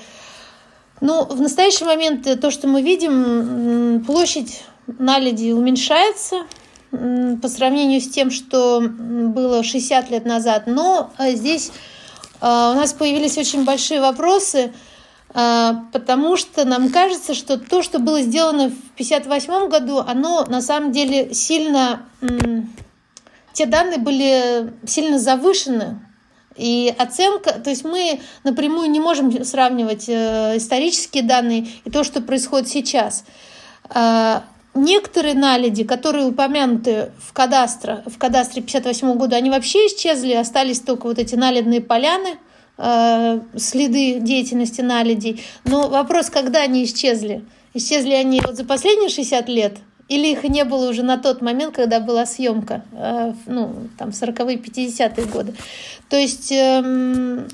Ну, 1.01 1.25
в 1.25 1.41
настоящий 1.41 1.85
момент 1.85 2.29
то, 2.41 2.51
что 2.51 2.69
мы 2.69 2.83
видим, 2.83 4.05
площадь 4.05 4.65
наледи 4.87 5.53
уменьшается 5.53 6.45
по 6.91 7.49
сравнению 7.49 8.01
с 8.01 8.09
тем, 8.09 8.31
что 8.31 8.81
было 8.81 9.63
60 9.63 10.11
лет 10.11 10.27
назад. 10.27 10.65
Но 10.67 11.13
э, 11.19 11.37
здесь 11.37 11.71
э, 12.41 12.47
у 12.47 12.75
нас 12.75 12.93
появились 12.93 13.39
очень 13.39 13.65
большие 13.65 14.01
вопросы, 14.01 14.73
э, 15.33 15.73
потому 15.93 16.37
что 16.37 16.65
нам 16.65 16.91
кажется, 16.91 17.35
что 17.35 17.59
то, 17.59 17.83
что 17.83 18.01
было 18.01 18.21
сделано 18.21 18.71
в 18.71 18.93
1958 18.95 19.69
году, 19.69 19.99
оно 19.99 20.45
на 20.47 20.61
самом 20.61 20.93
деле 20.93 21.33
сильно... 21.33 22.03
Те 23.53 23.67
данные 23.67 23.99
были 23.99 24.73
сильно 24.87 25.19
завышены 25.19 26.01
и 26.61 26.95
оценка, 26.99 27.53
то 27.53 27.71
есть 27.71 27.85
мы 27.85 28.21
напрямую 28.45 28.91
не 28.91 29.01
можем 29.01 29.45
сравнивать 29.45 30.09
э, 30.09 30.59
исторические 30.59 31.23
данные 31.23 31.69
и 31.85 31.91
то, 31.91 32.05
что 32.05 32.21
происходит 32.21 32.69
сейчас. 32.69 33.25
Э, 33.95 34.41
некоторые 34.75 35.35
наледи, 35.35 35.85
которые 35.85 36.27
упомянуты 36.27 37.13
в 37.19 37.33
кадастре, 37.33 38.03
в 38.05 38.19
кадастре 38.19 38.61
58 38.61 39.15
года, 39.15 39.37
они 39.37 39.49
вообще 39.49 39.87
исчезли, 39.87 40.35
остались 40.35 40.81
только 40.81 41.07
вот 41.07 41.19
эти 41.19 41.35
наледные 41.35 41.81
поляны, 41.81 42.37
э, 42.77 43.41
следы 43.57 44.21
деятельности 44.21 44.83
наледей. 44.83 45.43
Но 45.65 45.89
вопрос, 45.89 46.29
когда 46.29 46.61
они 46.61 46.85
исчезли? 46.85 47.43
Исчезли 47.73 48.13
они 48.13 48.43
вот 48.45 48.57
за 48.57 48.65
последние 48.67 49.09
60 49.09 49.49
лет– 49.49 49.79
или 50.11 50.27
их 50.27 50.43
не 50.43 50.65
было 50.65 50.91
уже 50.91 51.05
на 51.05 51.19
тот 51.19 51.41
момент, 51.41 51.77
когда 51.77 52.01
была 52.01 52.27
съемка, 52.27 52.83
э, 52.93 53.33
ну, 53.47 53.73
там, 53.97 54.09
40-е, 54.09 54.57
50-е 54.57 55.25
годы. 55.27 55.55
То 56.09 56.17
есть, 56.17 56.51
эм, 56.51 57.47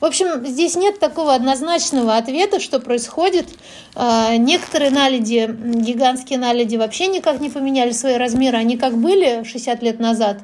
в 0.00 0.04
общем, 0.04 0.44
здесь 0.44 0.74
нет 0.74 0.98
такого 0.98 1.34
однозначного 1.34 2.16
ответа, 2.16 2.58
что 2.58 2.80
происходит. 2.80 3.46
Э, 3.94 4.36
некоторые 4.38 4.90
наледи, 4.90 5.48
гигантские 5.48 6.40
наледи 6.40 6.74
вообще 6.76 7.06
никак 7.06 7.40
не 7.40 7.48
поменяли 7.48 7.92
свои 7.92 8.16
размеры, 8.16 8.58
они 8.58 8.76
как 8.76 8.98
были 8.98 9.44
60 9.44 9.80
лет 9.84 10.00
назад, 10.00 10.38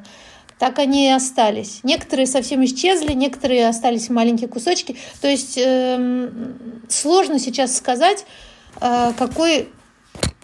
так 0.57 0.79
они 0.79 1.07
и 1.07 1.11
остались. 1.11 1.81
Некоторые 1.83 2.27
совсем 2.27 2.63
исчезли, 2.63 3.11
некоторые 3.11 3.67
остались 3.67 4.09
маленькие 4.09 4.47
кусочки. 4.47 4.95
То 5.19 5.27
есть 5.27 5.57
эм, 5.57 6.81
сложно 6.87 7.39
сейчас 7.39 7.75
сказать, 7.75 8.25
э, 8.79 9.11
какой 9.17 9.67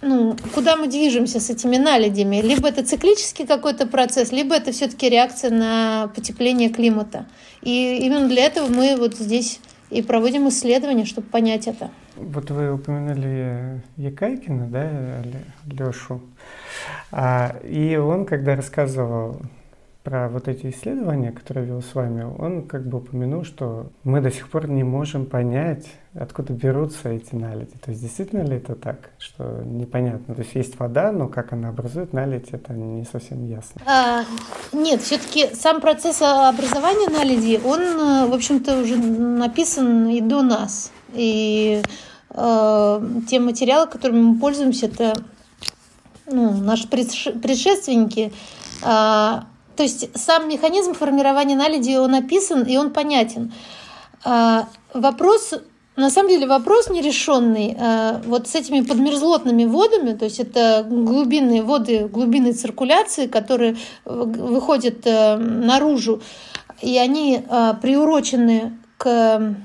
ну, 0.01 0.35
куда 0.53 0.75
мы 0.75 0.87
движемся 0.87 1.39
с 1.39 1.49
этими 1.49 1.77
наледями. 1.77 2.41
Либо 2.41 2.69
это 2.69 2.83
циклический 2.85 3.47
какой-то 3.47 3.87
процесс, 3.87 4.31
либо 4.31 4.55
это 4.55 4.71
все-таки 4.71 5.09
реакция 5.09 5.51
на 5.51 6.11
потепление 6.15 6.69
климата. 6.69 7.25
И 7.61 7.97
именно 7.97 8.27
для 8.27 8.45
этого 8.45 8.67
мы 8.67 8.95
вот 8.95 9.15
здесь 9.15 9.59
и 9.89 10.01
проводим 10.01 10.47
исследования, 10.49 11.05
чтобы 11.05 11.27
понять 11.27 11.67
это. 11.67 11.89
Вот 12.15 12.49
вы 12.49 12.73
упомянули 12.73 13.81
Якайкина, 13.97 14.67
да, 14.67 15.23
Лешу. 15.65 16.21
А, 17.11 17.55
и 17.63 17.95
он, 17.95 18.25
когда 18.25 18.55
рассказывал 18.55 19.41
про 20.07 20.29
вот 20.29 20.47
эти 20.47 20.69
исследования, 20.69 21.33
которые 21.33 21.65
вел 21.65 21.81
с 21.81 21.93
вами, 21.93 22.23
он 22.23 22.65
как 22.65 22.87
бы 22.87 22.99
упомянул, 22.99 23.43
что 23.43 23.87
мы 24.05 24.21
до 24.21 24.31
сих 24.31 24.49
пор 24.49 24.69
не 24.69 24.85
можем 24.85 25.25
понять, 25.25 25.85
откуда 26.17 26.53
берутся 26.53 27.09
эти 27.09 27.35
наледи. 27.35 27.73
То 27.83 27.91
есть 27.91 28.03
действительно 28.03 28.43
ли 28.43 28.55
это 28.55 28.75
так, 28.75 29.09
что 29.17 29.61
непонятно? 29.65 30.33
То 30.33 30.43
есть 30.43 30.55
есть 30.55 30.79
вода, 30.79 31.11
но 31.11 31.27
как 31.27 31.51
она 31.51 31.67
образует 31.67 32.13
наледь, 32.13 32.47
это 32.51 32.71
не 32.71 33.03
совсем 33.03 33.45
ясно. 33.49 33.81
А, 33.85 34.23
нет, 34.71 35.01
все-таки 35.01 35.53
сам 35.53 35.81
процесс 35.81 36.21
образования 36.21 37.09
наледи, 37.09 37.59
он, 37.65 38.29
в 38.29 38.33
общем-то, 38.33 38.79
уже 38.79 38.95
написан 38.95 40.07
и 40.07 40.21
до 40.21 40.41
нас. 40.41 40.93
И 41.15 41.81
э, 42.29 43.01
те 43.27 43.39
материалы, 43.41 43.87
которыми 43.87 44.21
мы 44.21 44.39
пользуемся, 44.39 44.85
это 44.85 45.15
ну, 46.31 46.53
наши 46.53 46.87
предшественники, 46.87 48.31
э, 48.85 49.39
то 49.77 49.83
есть 49.83 50.09
сам 50.17 50.49
механизм 50.49 50.93
формирования 50.93 51.55
наледи, 51.55 51.95
он 51.95 52.11
написан 52.11 52.63
и 52.63 52.75
он 52.77 52.91
понятен. 52.91 53.53
А, 54.25 54.67
вопрос, 54.93 55.53
на 55.95 56.09
самом 56.09 56.29
деле 56.29 56.47
вопрос 56.47 56.89
нерешенный 56.89 57.77
а, 57.79 58.21
вот 58.25 58.47
с 58.47 58.55
этими 58.55 58.81
подмерзлотными 58.81 59.65
водами, 59.65 60.13
то 60.13 60.25
есть 60.25 60.39
это 60.39 60.85
глубинные 60.89 61.61
воды 61.61 62.07
глубинной 62.07 62.53
циркуляции, 62.53 63.27
которые 63.27 63.77
выходят 64.05 65.05
э, 65.05 65.37
наружу, 65.37 66.21
и 66.81 66.97
они 66.97 67.43
а, 67.47 67.75
приурочены 67.75 68.79
к 68.97 69.55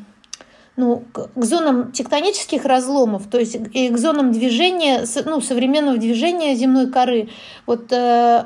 ну, 0.74 1.04
к 1.12 1.44
зонам 1.44 1.92
тектонических 1.92 2.64
разломов, 2.64 3.26
то 3.30 3.38
есть 3.38 3.56
и 3.74 3.90
к 3.90 3.98
зонам 3.98 4.32
движения, 4.32 5.04
ну, 5.26 5.40
современного 5.42 5.98
движения 5.98 6.54
земной 6.54 6.90
коры. 6.90 7.28
Вот 7.66 7.92
э, 7.92 8.44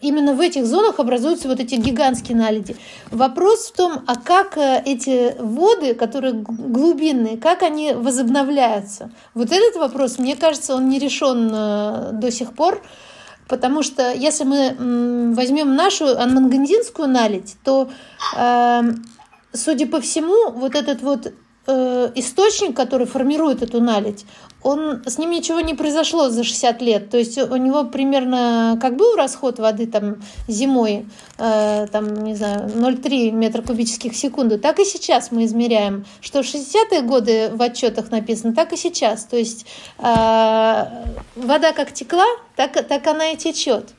именно 0.00 0.34
в 0.34 0.40
этих 0.40 0.66
зонах 0.66 0.98
образуются 0.98 1.48
вот 1.48 1.60
эти 1.60 1.74
гигантские 1.74 2.36
наледи. 2.36 2.76
Вопрос 3.10 3.68
в 3.68 3.72
том, 3.72 4.02
а 4.06 4.16
как 4.16 4.56
э, 4.56 4.82
эти 4.84 5.34
воды, 5.38 5.94
которые 5.94 6.32
глубинные, 6.34 7.36
как 7.36 7.62
они 7.62 7.92
возобновляются? 7.92 9.10
Вот 9.34 9.50
этот 9.52 9.76
вопрос, 9.76 10.18
мне 10.18 10.36
кажется, 10.36 10.74
он 10.74 10.88
не 10.88 10.98
решен 10.98 11.50
э, 11.52 12.10
до 12.12 12.30
сих 12.30 12.54
пор, 12.54 12.82
потому 13.48 13.82
что 13.82 14.12
если 14.12 14.44
мы 14.44 15.34
возьмем 15.34 15.74
нашу 15.74 16.06
анмангандинскую 16.06 17.08
наледь, 17.08 17.56
то, 17.64 17.90
эм, 18.36 19.04
судя 19.52 19.86
по 19.86 20.00
всему, 20.00 20.52
вот 20.52 20.76
этот 20.76 21.02
вот 21.02 21.32
э, 21.66 22.12
источник, 22.14 22.76
который 22.76 23.06
формирует 23.06 23.62
эту 23.62 23.80
наледь, 23.80 24.24
он, 24.62 25.02
с 25.06 25.18
ним 25.18 25.30
ничего 25.30 25.60
не 25.60 25.74
произошло 25.74 26.28
за 26.28 26.44
60 26.44 26.82
лет. 26.82 27.10
То 27.10 27.16
есть 27.16 27.38
у 27.38 27.56
него 27.56 27.84
примерно, 27.84 28.78
как 28.80 28.96
был 28.96 29.16
расход 29.16 29.58
воды 29.58 29.86
там 29.86 30.16
зимой, 30.48 31.06
э, 31.38 31.86
там, 31.90 32.24
не 32.24 32.34
знаю, 32.34 32.68
0,3 32.68 33.30
метра 33.30 33.62
кубических 33.62 34.12
в 34.12 34.16
секунду, 34.16 34.58
так 34.58 34.78
и 34.78 34.84
сейчас 34.84 35.30
мы 35.30 35.44
измеряем. 35.44 36.04
Что 36.20 36.42
в 36.42 36.46
60-е 36.46 37.02
годы 37.02 37.50
в 37.52 37.62
отчетах 37.62 38.10
написано, 38.10 38.54
так 38.54 38.72
и 38.72 38.76
сейчас. 38.76 39.24
То 39.24 39.36
есть 39.36 39.64
э, 39.98 40.84
вода 41.36 41.72
как 41.72 41.92
текла, 41.92 42.26
так, 42.56 42.72
так 42.86 43.06
она 43.06 43.30
и 43.30 43.36
течет. 43.36 43.90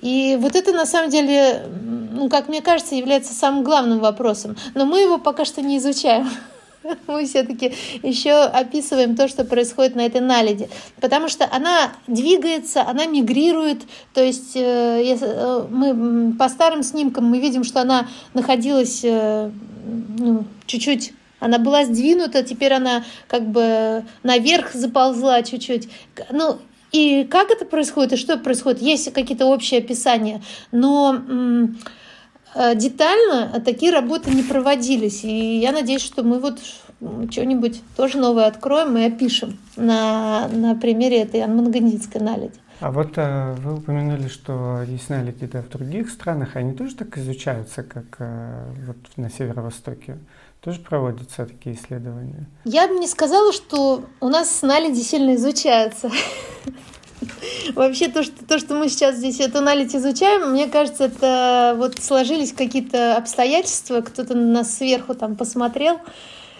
И 0.00 0.36
вот 0.40 0.56
это 0.56 0.72
на 0.72 0.86
самом 0.86 1.10
деле, 1.10 1.66
ну, 2.12 2.28
как 2.28 2.48
мне 2.48 2.60
кажется, 2.60 2.94
является 2.94 3.34
самым 3.34 3.62
главным 3.62 4.00
вопросом. 4.00 4.56
Но 4.74 4.84
мы 4.84 5.00
его 5.00 5.18
пока 5.18 5.44
что 5.44 5.62
не 5.62 5.78
изучаем. 5.78 6.28
мы 7.06 7.24
все-таки 7.26 7.72
еще 8.02 8.32
описываем 8.32 9.16
то, 9.16 9.28
что 9.28 9.44
происходит 9.44 9.94
на 9.94 10.06
этой 10.06 10.20
наледи, 10.20 10.68
потому 11.00 11.28
что 11.28 11.48
она 11.50 11.92
двигается, 12.06 12.82
она 12.82 13.06
мигрирует, 13.06 13.82
то 14.14 14.22
есть 14.22 14.56
э, 14.56 15.16
э, 15.20 15.66
мы 15.70 16.32
по 16.34 16.48
старым 16.48 16.82
снимкам 16.82 17.24
мы 17.24 17.38
видим, 17.38 17.64
что 17.64 17.80
она 17.80 18.08
находилась 18.34 19.00
э, 19.04 19.50
ну, 20.18 20.44
чуть-чуть. 20.66 21.12
Она 21.40 21.58
была 21.58 21.84
сдвинута, 21.84 22.44
теперь 22.44 22.72
она 22.72 23.04
как 23.26 23.48
бы 23.48 24.04
наверх 24.22 24.74
заползла 24.74 25.42
чуть-чуть. 25.42 25.88
Ну, 26.30 26.58
и 26.92 27.24
как 27.24 27.50
это 27.50 27.64
происходит, 27.64 28.12
и 28.12 28.16
что 28.16 28.36
происходит, 28.36 28.80
есть 28.80 29.12
какие-то 29.12 29.46
общие 29.46 29.80
описания, 29.80 30.40
но 30.70 31.20
детально 32.54 33.60
такие 33.64 33.92
работы 33.92 34.30
не 34.30 34.42
проводились. 34.42 35.24
И 35.24 35.58
я 35.58 35.72
надеюсь, 35.72 36.02
что 36.02 36.22
мы 36.22 36.38
вот 36.38 36.58
что-нибудь 37.30 37.82
тоже 37.96 38.18
новое 38.18 38.46
откроем 38.46 38.96
и 38.96 39.04
опишем 39.04 39.58
на, 39.76 40.48
на 40.48 40.74
примере 40.74 41.22
этой 41.22 41.42
анмангандинской 41.42 42.20
наледи. 42.20 42.54
А 42.80 42.90
вот 42.90 43.12
а, 43.16 43.54
вы 43.54 43.76
упомянули, 43.76 44.26
что 44.26 44.82
есть 44.82 45.08
наледи 45.08 45.46
да, 45.46 45.62
в 45.62 45.68
других 45.68 46.10
странах, 46.10 46.56
они 46.56 46.74
тоже 46.74 46.96
так 46.96 47.16
изучаются, 47.16 47.84
как 47.84 48.16
а, 48.18 48.72
вот 48.86 48.96
на 49.16 49.30
Северо-Востоке? 49.30 50.18
Тоже 50.60 50.80
проводятся 50.80 51.46
такие 51.46 51.76
исследования? 51.76 52.46
Я 52.64 52.88
бы 52.88 52.94
не 52.94 53.06
сказала, 53.06 53.52
что 53.52 54.04
у 54.20 54.28
нас 54.28 54.62
наледи 54.62 55.00
сильно 55.00 55.36
изучаются. 55.36 56.10
Вообще 57.74 58.08
то 58.08 58.22
что, 58.22 58.44
то, 58.44 58.58
что 58.58 58.74
мы 58.74 58.88
сейчас 58.88 59.16
здесь 59.16 59.40
эту 59.40 59.60
налить 59.60 59.94
изучаем, 59.94 60.52
мне 60.52 60.66
кажется, 60.66 61.04
это 61.04 61.74
вот 61.76 61.98
сложились 61.98 62.52
какие-то 62.52 63.16
обстоятельства, 63.16 64.00
кто-то 64.00 64.34
на 64.34 64.60
нас 64.60 64.76
сверху 64.76 65.14
там 65.14 65.36
посмотрел 65.36 65.98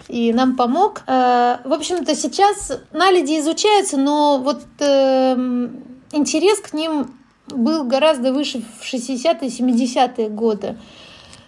и 0.07 0.33
нам 0.33 0.55
помог. 0.55 1.01
Э, 1.07 1.57
в 1.63 1.73
общем-то, 1.73 2.15
сейчас 2.15 2.79
наледи 2.91 3.39
изучаются, 3.39 3.97
но 3.97 4.39
вот 4.39 4.61
эм, 4.79 5.83
интерес 6.11 6.59
к 6.59 6.73
ним 6.73 7.11
был 7.47 7.83
гораздо 7.83 8.33
выше 8.33 8.63
в 8.79 8.93
60-е, 8.93 9.49
70-е 9.49 10.29
годы. 10.29 10.77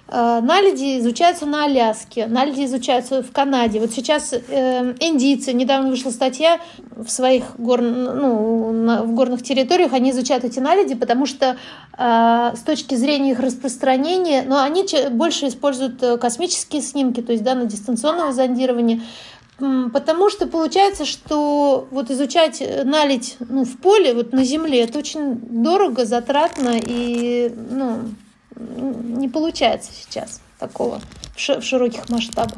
Э, 0.07 0.39
наледи 0.41 1.00
изучаются 1.00 1.47
на 1.47 1.65
Аляске, 1.65 2.27
наледи 2.27 2.65
изучаются 2.65 3.24
в 3.24 3.31
Канаде. 3.31 3.79
Вот 3.79 3.91
сейчас 3.91 4.33
э, 4.33 4.93
индийцы, 5.00 5.51
недавно 5.51 5.89
вышла 5.89 6.12
статья 6.12 6.59
в 6.95 7.09
своих 7.09 7.43
гор, 7.57 7.81
ну, 7.81 8.71
на, 8.71 9.03
в 9.03 9.13
горных 9.13 9.41
территориях, 9.41 9.93
они 9.93 10.12
изучают 10.12 10.43
эти 10.43 10.59
наледи, 10.59 10.93
потому 10.93 11.25
что 11.25 11.57
э, 11.97 12.51
с 12.55 12.59
точки 12.59 12.93
зрения 12.93 13.31
их 13.31 13.39
распространения, 13.39 14.43
но 14.47 14.62
они 14.62 14.85
больше 15.09 15.47
используют 15.47 16.19
космические 16.21 16.83
снимки, 16.83 17.21
то 17.21 17.31
есть 17.31 17.43
данные 17.43 17.67
дистанционного 17.67 18.31
зондирования, 18.31 19.01
Потому 19.57 20.29
что 20.29 20.47
получается, 20.47 21.05
что 21.05 21.88
вот 21.89 22.12
изучать 22.12 22.62
налить 22.83 23.38
ну, 23.39 23.63
в 23.63 23.77
поле, 23.77 24.13
вот 24.13 24.33
на 24.33 24.43
земле, 24.43 24.81
это 24.81 25.00
очень 25.00 25.38
дорого, 25.63 26.03
затратно 26.03 26.74
и 26.75 27.55
ну, 27.71 28.00
не 28.55 29.29
получается 29.29 29.91
сейчас 29.93 30.41
такого 30.59 31.01
в 31.35 31.62
широких 31.62 32.09
масштабах. 32.09 32.57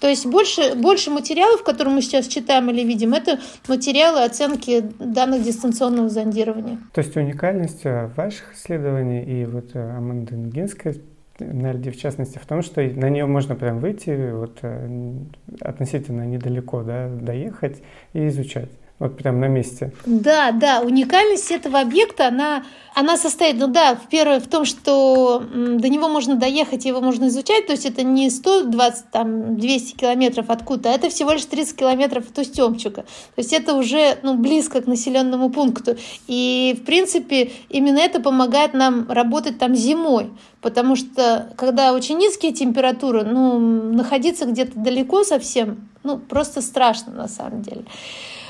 То 0.00 0.08
есть 0.08 0.26
больше, 0.26 0.74
больше 0.74 1.10
материалов, 1.10 1.62
которые 1.62 1.94
мы 1.94 2.02
сейчас 2.02 2.26
читаем 2.26 2.68
или 2.70 2.82
видим, 2.82 3.14
это 3.14 3.38
материалы 3.68 4.24
оценки 4.24 4.80
данных 4.98 5.42
дистанционного 5.42 6.10
зондирования. 6.10 6.78
То 6.92 7.00
есть 7.00 7.16
уникальность 7.16 7.86
э, 7.86 8.10
ваших 8.16 8.54
исследований 8.54 9.22
и 9.24 9.46
вот 9.46 9.70
э, 9.74 9.96
Аманды 9.96 10.36
Ногинской 10.36 11.00
в 11.38 11.96
частности 11.96 12.38
в 12.38 12.46
том, 12.46 12.62
что 12.62 12.80
на 12.80 13.08
нее 13.08 13.26
можно 13.26 13.56
прям 13.56 13.80
выйти 13.80 14.30
вот 14.30 14.58
э, 14.62 15.16
относительно 15.60 16.26
недалеко, 16.26 16.82
да, 16.82 17.08
доехать 17.08 17.82
и 18.12 18.28
изучать. 18.28 18.70
Вот 19.04 19.18
прям 19.18 19.38
на 19.38 19.48
месте. 19.48 19.92
Да, 20.06 20.50
да, 20.50 20.80
уникальность 20.80 21.50
этого 21.50 21.78
объекта, 21.78 22.28
она, 22.28 22.64
она 22.94 23.18
состоит, 23.18 23.56
ну 23.58 23.66
да, 23.66 23.96
в 23.96 24.08
первое 24.08 24.40
в 24.40 24.48
том, 24.48 24.64
что 24.64 25.42
до 25.52 25.90
него 25.90 26.08
можно 26.08 26.36
доехать, 26.36 26.86
его 26.86 27.02
можно 27.02 27.28
изучать, 27.28 27.66
то 27.66 27.72
есть 27.72 27.84
это 27.84 28.02
не 28.02 28.30
120, 28.30 29.10
там, 29.10 29.58
200 29.58 29.96
километров 29.96 30.46
откуда, 30.48 30.88
а 30.88 30.94
это 30.94 31.10
всего 31.10 31.32
лишь 31.32 31.44
30 31.44 31.76
километров 31.76 32.30
от 32.30 32.38
Устемчука. 32.38 33.02
То 33.02 33.06
есть 33.36 33.52
это 33.52 33.74
уже 33.74 34.16
ну, 34.22 34.38
близко 34.38 34.80
к 34.80 34.86
населенному 34.86 35.50
пункту. 35.50 35.96
И, 36.26 36.74
в 36.80 36.86
принципе, 36.86 37.50
именно 37.68 37.98
это 37.98 38.20
помогает 38.20 38.72
нам 38.72 39.10
работать 39.10 39.58
там 39.58 39.74
зимой, 39.74 40.30
потому 40.62 40.96
что, 40.96 41.52
когда 41.56 41.92
очень 41.92 42.16
низкие 42.16 42.54
температуры, 42.54 43.22
ну, 43.24 43.58
находиться 43.58 44.46
где-то 44.46 44.78
далеко 44.78 45.24
совсем, 45.24 45.90
ну, 46.04 46.16
просто 46.16 46.62
страшно 46.62 47.12
на 47.12 47.28
самом 47.28 47.60
деле. 47.60 47.84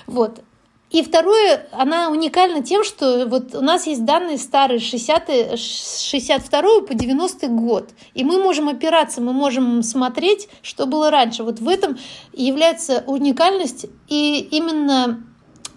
Вот. 0.07 0.41
И 0.91 1.03
второе, 1.03 1.67
она 1.73 2.11
уникальна 2.11 2.63
тем, 2.63 2.85
что 2.85 3.27
вот 3.27 3.55
у 3.55 3.61
нас 3.61 3.87
есть 3.89 4.05
данные 4.05 4.39
старые 4.39 4.79
60 4.79 5.59
62 5.59 6.63
по 6.83 6.95
90 6.95 7.49
год. 7.49 7.91
И 8.15 8.23
мы 8.23 8.41
можем 8.41 8.69
опираться, 8.69 9.21
мы 9.21 9.33
можем 9.33 9.83
смотреть, 9.83 10.49
что 10.63 10.87
было 10.87 11.11
раньше. 11.11 11.43
Вот 11.43 11.59
в 11.59 11.69
этом 11.69 11.99
является 12.33 13.03
уникальность. 13.09 13.87
И 14.07 14.39
именно 14.53 15.25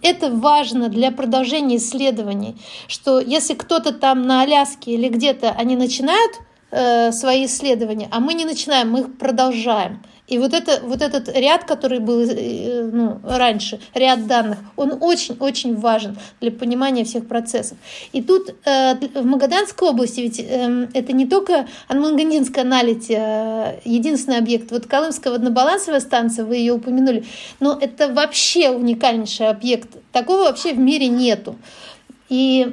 это 0.03 0.29
важно 0.29 0.89
для 0.89 1.11
продолжения 1.11 1.77
исследований, 1.77 2.55
что 2.87 3.19
если 3.19 3.55
кто-то 3.55 3.93
там 3.93 4.21
на 4.21 4.41
Аляске 4.41 4.91
или 4.91 5.09
где-то 5.09 5.49
они 5.49 5.75
начинают 5.75 6.33
э, 6.69 7.11
свои 7.11 7.45
исследования, 7.45 8.07
а 8.11 8.19
мы 8.19 8.35
не 8.35 8.45
начинаем, 8.45 8.91
мы 8.91 8.99
их 8.99 9.17
продолжаем. 9.17 10.03
И 10.27 10.37
вот, 10.39 10.53
это, 10.53 10.81
вот 10.83 11.01
этот 11.01 11.29
ряд, 11.29 11.63
который 11.63 11.99
был 11.99 12.19
э, 12.19 12.89
ну, 12.91 13.19
раньше, 13.23 13.79
ряд 13.93 14.27
данных, 14.27 14.57
он 14.75 14.97
очень-очень 14.99 15.75
важен 15.75 16.17
для 16.41 16.51
понимания 16.51 17.05
всех 17.05 17.27
процессов. 17.27 17.77
И 18.11 18.21
тут 18.21 18.53
э, 18.65 18.95
в 19.13 19.25
Магаданской 19.25 19.87
области 19.87 20.19
ведь 20.19 20.39
э, 20.39 20.87
это 20.93 21.13
не 21.13 21.25
только 21.25 21.67
Анмангандинская 21.87 22.65
налить, 22.65 23.09
э, 23.09 23.79
единственный 23.85 24.39
объект. 24.39 24.69
Вот 24.71 24.85
Колымская 24.85 25.31
воднобалансовая 25.31 26.01
станция, 26.01 26.43
вы 26.43 26.57
ее 26.57 26.73
упомянули, 26.73 27.23
но 27.61 27.77
это 27.79 28.09
вообще 28.09 28.69
уникальнейший 28.69 29.47
объект. 29.47 29.89
Такого 30.11 30.41
вообще 30.41 30.73
в 30.73 30.77
мире 30.77 31.07
нету. 31.07 31.55
И, 32.27 32.67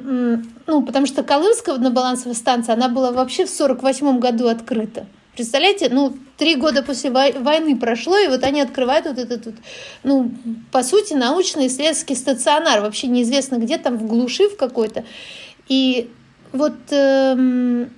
ну, 0.67 0.83
потому 0.83 1.05
что 1.05 1.23
Колымская 1.23 1.75
воднобалансовая 1.75 2.35
станция, 2.35 2.75
она 2.75 2.89
была 2.89 3.13
вообще 3.13 3.45
в 3.45 3.53
1948 3.53 4.19
году 4.19 4.49
открыта. 4.49 5.05
Представляете, 5.35 5.89
ну, 5.89 6.17
три 6.37 6.55
года 6.55 6.81
после 6.81 7.11
войны 7.11 7.77
прошло, 7.77 8.17
и 8.17 8.27
вот 8.27 8.43
они 8.43 8.61
открывают 8.61 9.05
вот 9.05 9.17
этот, 9.17 9.45
вот, 9.45 9.55
ну, 10.03 10.31
по 10.71 10.81
сути, 10.81 11.13
научно-исследовательский 11.13 12.15
стационар, 12.15 12.81
вообще 12.81 13.07
неизвестно 13.07 13.57
где, 13.57 13.77
там 13.77 13.97
в 13.97 14.07
глуши 14.07 14.47
в 14.47 14.55
какой-то. 14.55 15.03
И 15.67 16.09
вот 16.53 16.75
эм, 16.91 17.89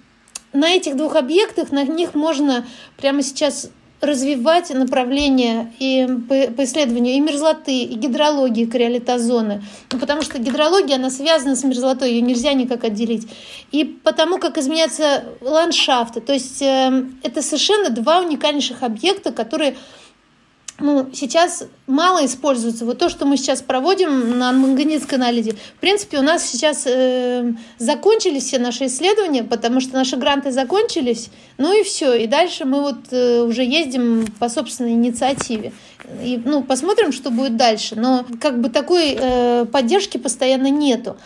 на 0.51 0.69
этих 0.69 0.97
двух 0.97 1.15
объектах, 1.15 1.71
на 1.71 1.83
них 1.83 2.15
можно 2.15 2.65
прямо 2.97 3.21
сейчас 3.21 3.69
развивать 3.99 4.69
направления 4.69 5.73
и 5.79 6.07
по, 6.29 6.51
по 6.53 6.63
исследованию 6.63 7.15
и 7.15 7.19
мерзлоты, 7.19 7.83
и 7.83 7.95
гидрологии 7.95 8.65
криолитозоны. 8.65 9.63
Ну, 9.91 9.99
потому 9.99 10.21
что 10.21 10.37
гидрология, 10.37 10.97
она 10.97 11.09
связана 11.09 11.55
с 11.55 11.63
мерзлотой, 11.63 12.11
ее 12.11 12.21
нельзя 12.21 12.53
никак 12.53 12.83
отделить. 12.83 13.27
И 13.71 13.83
потому 13.83 14.37
как 14.37 14.57
изменяются 14.57 15.23
ландшафты. 15.41 16.21
То 16.21 16.33
есть 16.33 16.61
э, 16.61 17.05
это 17.23 17.41
совершенно 17.41 17.89
два 17.89 18.19
уникальнейших 18.19 18.83
объекта, 18.83 19.31
которые 19.31 19.75
ну, 20.79 21.09
сейчас 21.11 21.63
мало 21.87 22.25
используется. 22.25 22.85
Вот 22.85 22.99
то, 22.99 23.09
что 23.09 23.25
мы 23.25 23.37
сейчас 23.37 23.61
проводим 23.61 24.37
на 24.37 24.51
манганитской 24.51 25.17
анализе, 25.17 25.53
в 25.53 25.79
принципе, 25.79 26.19
у 26.19 26.21
нас 26.21 26.45
сейчас 26.45 26.83
э, 26.85 27.53
закончились 27.79 28.45
все 28.45 28.59
наши 28.59 28.85
исследования, 28.85 29.43
потому 29.43 29.79
что 29.81 29.95
наши 29.95 30.17
гранты 30.17 30.51
закончились, 30.51 31.29
ну 31.57 31.73
и 31.73 31.83
все. 31.83 32.13
И 32.13 32.27
дальше 32.27 32.65
мы 32.65 32.81
вот 32.81 33.11
э, 33.11 33.41
уже 33.41 33.63
ездим 33.63 34.27
по 34.39 34.49
собственной 34.49 34.91
инициативе. 34.91 35.73
И, 36.23 36.39
ну, 36.45 36.63
посмотрим, 36.63 37.11
что 37.11 37.31
будет 37.31 37.57
дальше. 37.57 37.95
Но 37.95 38.25
как 38.39 38.61
бы 38.61 38.69
такой 38.69 39.17
э, 39.19 39.65
поддержки 39.65 40.17
постоянно 40.17 40.69
нету. 40.69 41.17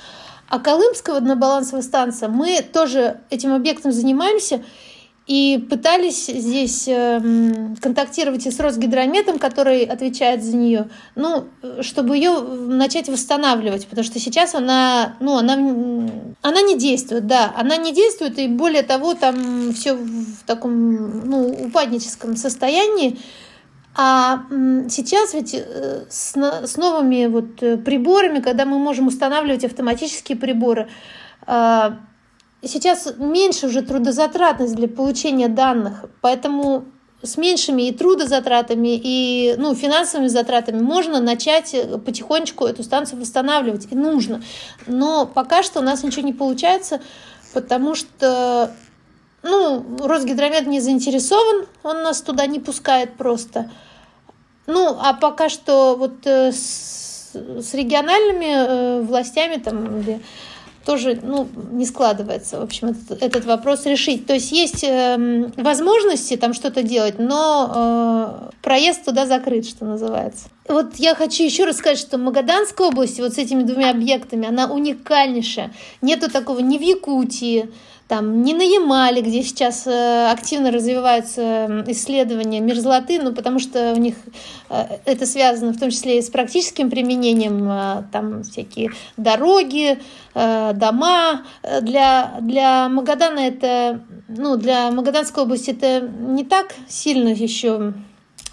А 0.48 0.60
Колымская 0.60 1.16
воднобалансовая 1.16 1.82
станция, 1.82 2.30
мы 2.30 2.62
тоже 2.62 3.20
этим 3.30 3.54
объектом 3.54 3.92
занимаемся– 3.92 4.64
и 5.28 5.66
пытались 5.70 6.26
здесь 6.26 6.88
э, 6.88 7.22
контактировать 7.80 8.46
и 8.48 8.52
с 8.52 8.60
Росгидрометом, 8.60 9.38
который 9.38 9.84
отвечает 9.84 10.44
за 10.44 10.56
нее, 10.56 10.90
ну, 11.16 11.46
чтобы 11.82 12.18
ее 12.18 12.40
начать 12.42 13.08
восстанавливать, 13.08 13.88
потому 13.88 14.04
что 14.04 14.20
сейчас 14.20 14.56
она, 14.56 15.16
ну, 15.20 15.38
она, 15.38 15.54
она 16.42 16.62
не 16.62 16.78
действует, 16.78 17.28
да, 17.28 17.54
она 17.56 17.78
не 17.78 17.94
действует, 17.94 18.40
и 18.40 18.48
более 18.48 18.84
того, 18.84 19.14
там 19.14 19.72
все 19.74 19.94
в 19.94 20.44
таком, 20.46 21.30
ну, 21.30 21.48
упадническом 21.68 22.36
состоянии. 22.36 23.20
А 23.94 24.46
сейчас 24.90 25.34
ведь 25.34 25.54
э, 25.54 26.06
с, 26.10 26.36
с 26.36 26.78
новыми 26.78 27.28
вот 27.28 27.62
э, 27.62 27.78
приборами, 27.78 28.40
когда 28.40 28.66
мы 28.66 28.80
можем 28.80 29.08
устанавливать 29.08 29.66
автоматические 29.66 30.38
приборы, 30.38 30.88
а, 31.46 31.98
сейчас 32.68 33.14
меньше 33.18 33.68
уже 33.68 33.82
трудозатратность 33.82 34.76
для 34.76 34.88
получения 34.88 35.48
данных, 35.48 36.06
поэтому 36.22 36.86
с 37.24 37.38
меньшими 37.38 37.84
и 37.84 37.92
трудозатратами, 37.92 39.00
и 39.02 39.56
ну, 39.58 39.76
финансовыми 39.76 40.28
затратами 40.28 40.82
можно 40.82 41.20
начать 41.20 41.74
э, 41.74 41.98
потихонечку 41.98 42.66
эту 42.66 42.84
станцию 42.84 43.20
восстанавливать, 43.22 43.88
и 43.92 43.96
нужно. 43.96 44.42
Но 44.88 45.26
пока 45.28 45.62
что 45.62 45.80
у 45.80 45.84
нас 45.84 46.04
ничего 46.04 46.24
не 46.24 46.34
получается, 46.34 47.00
потому 47.54 47.94
что 47.96 48.72
ну, 49.44 49.86
Росгидромет 50.00 50.68
не 50.68 50.80
заинтересован, 50.80 51.68
он 51.84 52.04
нас 52.04 52.22
туда 52.22 52.46
не 52.46 52.60
пускает 52.60 53.18
просто. 53.18 53.70
Ну, 54.68 54.98
а 55.00 55.14
пока 55.14 55.50
что 55.50 55.96
вот 55.96 56.26
э, 56.26 56.52
с, 56.52 57.34
с 57.34 57.74
региональными 57.74 58.46
э, 58.46 59.02
властями 59.02 59.58
там, 59.58 60.02
или 60.02 60.22
тоже 60.86 61.20
ну, 61.22 61.48
не 61.72 61.86
складывается, 61.86 62.60
в 62.60 62.64
общем, 62.64 62.90
этот, 62.90 63.22
этот 63.22 63.46
вопрос 63.46 63.86
решить. 63.86 64.26
То 64.26 64.34
есть 64.34 64.52
есть 64.52 64.84
э, 64.84 65.52
возможности 65.58 66.38
там 66.38 66.54
что-то 66.54 66.82
делать, 66.82 67.20
но 67.20 68.50
э, 68.50 68.50
проезд 68.62 69.06
туда 69.06 69.26
закрыт, 69.26 69.66
что 69.68 69.86
называется. 69.86 70.48
Вот 70.68 70.96
я 70.96 71.16
хочу 71.16 71.44
еще 71.44 71.66
раз 71.66 71.78
сказать, 71.78 72.00
что 72.00 72.18
Магаданская 72.18 72.88
область 72.88 73.20
вот 73.20 73.34
с 73.34 73.38
этими 73.38 73.64
двумя 73.64 73.92
объектами, 73.92 74.48
она 74.48 74.72
уникальнейшая. 74.72 75.72
Нету 76.02 76.32
такого 76.32 76.60
ни 76.60 76.78
в 76.78 76.82
Якутии, 76.82 77.70
там, 78.12 78.44
не 78.44 78.54
на 78.54 78.62
Ямале, 78.62 79.22
где 79.22 79.42
сейчас 79.42 79.88
э, 79.88 80.30
активно 80.30 80.70
развиваются 80.70 81.86
исследования 81.88 82.60
мерзлоты, 82.60 83.22
ну, 83.22 83.32
потому 83.32 83.58
что 83.60 83.94
у 83.94 83.96
них 83.96 84.16
э, 84.70 84.98
это 85.06 85.26
связано 85.26 85.72
в 85.72 85.80
том 85.80 85.92
числе 85.92 86.20
и 86.20 86.22
с 86.22 86.30
практическим 86.30 86.90
применением, 86.90 87.66
э, 87.72 88.04
там 88.12 88.44
всякие 88.44 88.92
дороги, 89.16 89.98
дома. 90.36 91.44
Для, 91.82 92.36
для 92.42 92.90
Магадана 92.90 93.40
это, 93.40 94.02
ну, 94.28 94.58
для 94.58 94.92
Магаданской 94.92 95.44
области 95.44 95.70
это 95.70 96.02
не 96.02 96.44
так 96.44 96.76
сильно 96.90 97.30
еще 97.30 97.94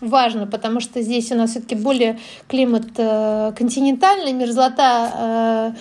важно, 0.00 0.46
потому 0.46 0.78
что 0.78 1.02
здесь 1.02 1.32
у 1.32 1.34
нас 1.34 1.50
все-таки 1.50 1.74
более 1.74 2.20
климат 2.46 2.92
континентальный, 2.94 4.32
мерзлота, 4.32 5.74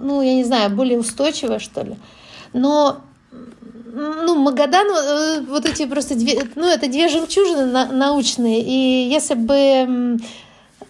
ну, 0.00 0.22
я 0.22 0.34
не 0.34 0.44
знаю, 0.44 0.70
более 0.70 0.98
устойчивая, 0.98 1.60
что 1.60 1.82
ли. 1.82 1.96
Но 2.56 3.02
ну, 3.92 4.34
Магадан, 4.34 4.86
э, 4.88 5.40
вот 5.42 5.66
эти 5.66 5.86
просто 5.86 6.14
две, 6.14 6.42
ну, 6.54 6.66
это 6.66 6.88
две 6.88 7.08
жемчужины 7.08 7.66
на, 7.66 7.86
научные, 7.86 8.62
и 8.62 9.08
если 9.08 9.34
бы 9.34 9.54
э, 9.54 10.18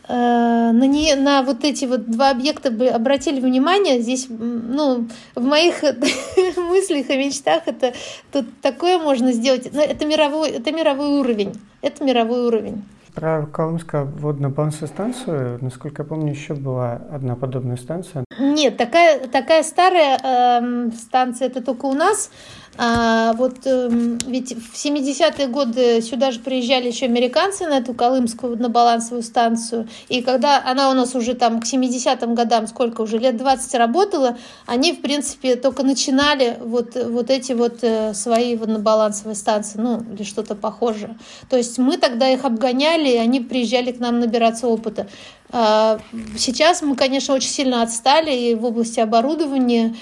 на, 0.09 0.87
не, 0.87 1.15
на 1.17 1.43
вот 1.43 1.65
эти 1.65 1.85
вот 1.87 2.09
два 2.09 2.31
объекта 2.31 2.71
бы 2.71 2.87
обратили 2.87 3.41
внимание, 3.41 4.01
здесь, 4.01 4.27
ну, 4.29 5.09
в 5.35 5.45
моих 5.45 5.83
мыслях 6.57 7.11
и 7.11 7.17
мечтах 7.17 7.63
это 7.67 7.95
тут 8.33 8.47
такое 8.61 8.99
можно 8.99 9.33
сделать. 9.33 9.73
Но 9.73 9.83
это 9.83 10.07
мировой, 10.07 10.51
это 10.51 10.71
мировой 10.73 11.21
уровень. 11.21 11.53
Это 11.83 12.05
мировой 12.05 12.47
уровень. 12.47 12.85
Про 13.17 13.47
Колымскую 13.47 14.05
водно-балансовую 14.05 14.89
станцию, 14.89 15.59
насколько 15.63 16.03
я 16.03 16.09
помню, 16.09 16.33
еще 16.33 16.53
была 16.53 17.01
одна 17.11 17.35
подобная 17.35 17.79
станция. 17.79 18.27
Нет, 18.39 18.77
такая, 18.77 19.27
такая 19.27 19.63
старая 19.63 20.21
э, 20.23 20.91
станция, 20.91 21.49
это 21.49 21.63
только 21.63 21.87
у 21.87 21.95
нас. 21.95 22.31
А 22.79 23.33
вот 23.35 23.59
э, 23.65 23.89
ведь 24.27 24.53
в 24.55 24.75
70-е 24.75 25.47
годы 25.47 26.03
сюда 26.03 26.31
же 26.31 26.41
приезжали 26.41 26.89
еще 26.89 27.07
американцы 27.07 27.67
на 27.67 27.79
эту 27.79 27.95
Колымскую 27.95 28.51
воднобалансовую 28.51 29.23
станцию. 29.23 29.89
И 30.09 30.21
когда 30.21 30.63
она 30.63 30.91
у 30.91 30.95
нас 30.95 31.15
уже 31.15 31.35
там 31.35 31.61
к 31.61 31.65
70-м 31.65 32.35
годам, 32.35 32.67
сколько 32.67 33.01
уже, 33.01 33.19
лет 33.19 33.37
20 33.39 33.75
работала, 33.77 34.37
они, 34.67 34.93
в 34.93 35.01
принципе, 35.01 35.57
только 35.57 35.85
начинали 35.85 36.59
вот, 36.61 36.97
вот 36.97 37.31
эти 37.31 37.53
вот 37.53 37.79
э, 37.83 38.13
свои 38.13 38.57
воднобалансовые 38.57 39.37
станции, 39.37 39.79
ну, 39.79 40.03
или 40.13 40.23
что-то 40.23 40.55
похожее. 40.55 41.17
То 41.49 41.57
есть 41.57 41.79
мы 41.79 41.97
тогда 41.97 42.29
их 42.29 42.45
обгоняли, 42.45 43.09
и 43.09 43.17
они 43.17 43.41
приезжали 43.41 43.93
к 43.93 44.01
нам 44.01 44.21
набираться 44.21 44.67
опыта. 44.67 45.07
А 45.51 45.99
сейчас 46.37 46.83
мы, 46.83 46.95
конечно, 46.97 47.35
очень 47.35 47.51
сильно 47.51 47.83
отстали 47.83 48.35
и 48.37 48.55
в 48.55 48.65
области 48.67 49.01
оборудования, 49.01 49.95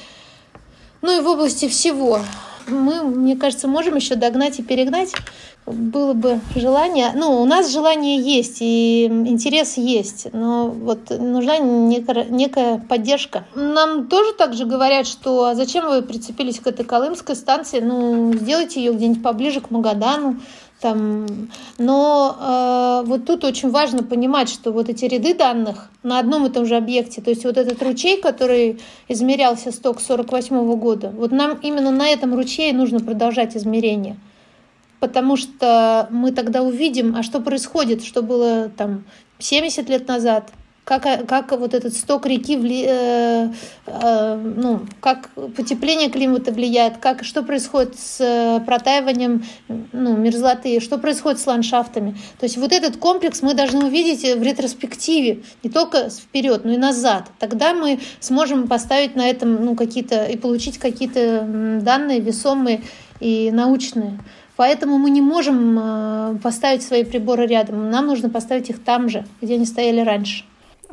ну 1.03 1.19
и 1.19 1.21
в 1.21 1.29
области 1.29 1.69
всего 1.69 2.21
мы, 2.67 3.03
мне 3.03 3.37
кажется, 3.37 3.69
можем 3.69 3.97
еще 3.97 4.15
догнать 4.15 4.59
и 4.59 4.63
перегнать. 4.63 5.13
Было 5.67 6.13
бы 6.13 6.41
желание. 6.55 7.13
Ну, 7.15 7.41
у 7.41 7.47
нас 7.47 7.73
желание 7.73 8.21
есть, 8.21 8.59
и 8.61 9.07
интерес 9.07 9.79
есть, 9.79 10.27
но 10.33 10.69
вот 10.69 11.09
нужна 11.09 11.57
некая, 11.59 12.25
некая 12.25 12.79
поддержка. 12.79 13.47
Нам 13.55 14.09
тоже 14.09 14.35
так 14.35 14.53
же 14.53 14.67
говорят, 14.67 15.07
что 15.07 15.47
а 15.47 15.55
зачем 15.55 15.89
вы 15.89 16.03
прицепились 16.03 16.61
к 16.61 16.67
этой 16.67 16.85
Колымской 16.85 17.35
станции? 17.35 17.81
Ну, 17.81 18.35
сделайте 18.35 18.85
ее 18.85 18.93
где-нибудь 18.93 19.23
поближе 19.23 19.63
к 19.63 19.71
Магадану 19.71 20.37
там, 20.85 21.49
но 21.79 22.37
э, 22.39 23.09
вот 23.09 23.25
тут 23.25 23.43
очень 23.45 23.71
важно 23.71 24.03
понимать, 24.03 24.51
что 24.51 24.71
вот 24.71 24.91
эти 24.91 25.07
ряды 25.07 25.33
данных 25.33 25.89
на 26.03 26.19
одном 26.19 26.45
и 26.45 26.51
том 26.51 26.67
же 26.67 26.77
объекте, 26.77 27.23
то 27.23 27.31
есть 27.31 27.45
вот 27.45 27.57
этот 27.57 27.83
ручей, 27.83 28.21
который 28.21 28.79
измерялся 29.09 29.73
сток 29.73 30.03
48 30.03 30.77
года, 30.77 31.09
вот 31.17 31.33
нам 31.33 31.59
именно 31.63 31.91
на 31.91 32.09
этом 32.09 32.35
ручее 32.35 32.75
нужно 32.75 33.01
продолжать 33.01 33.57
измерение. 33.57 34.19
Потому 35.01 35.39
что 35.39 36.07
мы 36.11 36.33
тогда 36.33 36.61
увидим, 36.61 37.17
а 37.17 37.23
что 37.23 37.41
происходит, 37.41 38.05
что 38.05 38.21
было 38.21 38.69
там 38.69 39.05
70 39.39 39.89
лет 39.89 40.07
назад, 40.07 40.53
как, 40.85 41.27
как 41.27 41.53
вот 41.53 41.75
этот 41.75 41.97
сток 41.97 42.27
реки, 42.27 42.57
вли, 42.57 42.85
э, 42.87 43.49
э, 43.87 44.35
ну, 44.37 44.81
как 45.01 45.31
потепление 45.57 46.11
климата 46.11 46.53
влияет, 46.53 46.99
как, 46.99 47.25
что 47.25 47.43
происходит 47.43 47.99
с 47.99 48.21
э, 48.21 48.61
протаиванием 48.65 49.45
ну, 49.93 50.17
мерзлоты, 50.17 50.81
что 50.81 50.99
происходит 50.99 51.41
с 51.41 51.47
ландшафтами. 51.47 52.17
То 52.39 52.45
есть 52.45 52.59
вот 52.59 52.73
этот 52.73 52.99
комплекс 52.99 53.41
мы 53.41 53.55
должны 53.55 53.87
увидеть 53.87 54.23
в 54.23 54.43
ретроспективе, 54.43 55.43
не 55.63 55.71
только 55.71 56.11
вперед, 56.11 56.65
но 56.65 56.73
и 56.73 56.77
назад. 56.77 57.31
Тогда 57.39 57.73
мы 57.73 57.99
сможем 58.21 58.69
поставить 58.69 59.17
на 59.17 59.27
этом 59.27 59.65
ну, 59.65 59.75
какие-то 59.75 60.27
и 60.27 60.37
получить 60.37 60.79
какие-то 60.79 61.81
данные 61.83 62.21
весомые 62.21 62.83
и 63.21 63.51
научные. 63.51 64.19
Поэтому 64.57 64.99
мы 64.99 65.11
не 65.11 65.21
можем 65.21 65.79
э, 65.79 66.39
поставить 66.43 66.83
свои 66.83 67.05
приборы 67.05 67.47
рядом. 67.47 67.91
Нам 67.91 68.07
нужно 68.07 68.29
поставить 68.31 68.71
их 68.71 68.85
там 68.85 69.09
же, 69.09 69.25
где 69.41 69.55
они 69.55 69.67
стояли 69.67 70.01
раньше. 70.01 70.45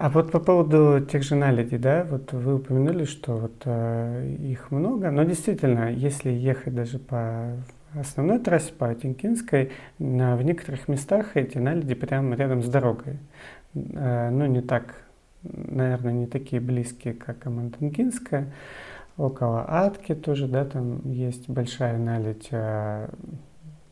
А 0.02 0.10
вот 0.10 0.32
по 0.32 0.40
поводу 0.40 1.00
тех 1.06 1.22
же 1.22 1.36
наледей, 1.36 1.78
да, 1.78 2.08
вот 2.10 2.34
вы 2.34 2.56
упомянули, 2.56 3.06
что 3.06 3.38
вот 3.38 3.62
э, 3.66 4.36
их 4.40 4.72
много, 4.72 5.12
но 5.12 5.24
действительно, 5.26 5.92
если 5.92 6.32
ехать 6.32 6.74
даже 6.74 6.98
по 6.98 7.52
основной 7.94 8.40
трассе, 8.40 8.74
по 8.74 8.96
Тинкинской, 8.96 9.70
на, 10.00 10.36
в 10.38 10.42
некоторых 10.42 10.88
местах 10.88 11.38
эти 11.38 11.60
наледи 11.60 11.94
прямо 11.94 12.36
рядом 12.36 12.64
с 12.64 12.68
дорогой. 12.68 13.20
Э, 13.76 14.32
ну, 14.32 14.48
не 14.48 14.62
так, 14.62 14.96
наверное, 15.44 16.14
не 16.14 16.26
такие 16.26 16.60
близкие, 16.60 17.14
как 17.14 17.46
Амантинкинская. 17.46 18.52
Около 19.18 19.66
Атки 19.68 20.16
тоже, 20.16 20.48
да, 20.48 20.66
там 20.66 21.12
есть 21.12 21.48
большая 21.48 22.00
наледь. 22.00 22.48
Э, 22.50 23.08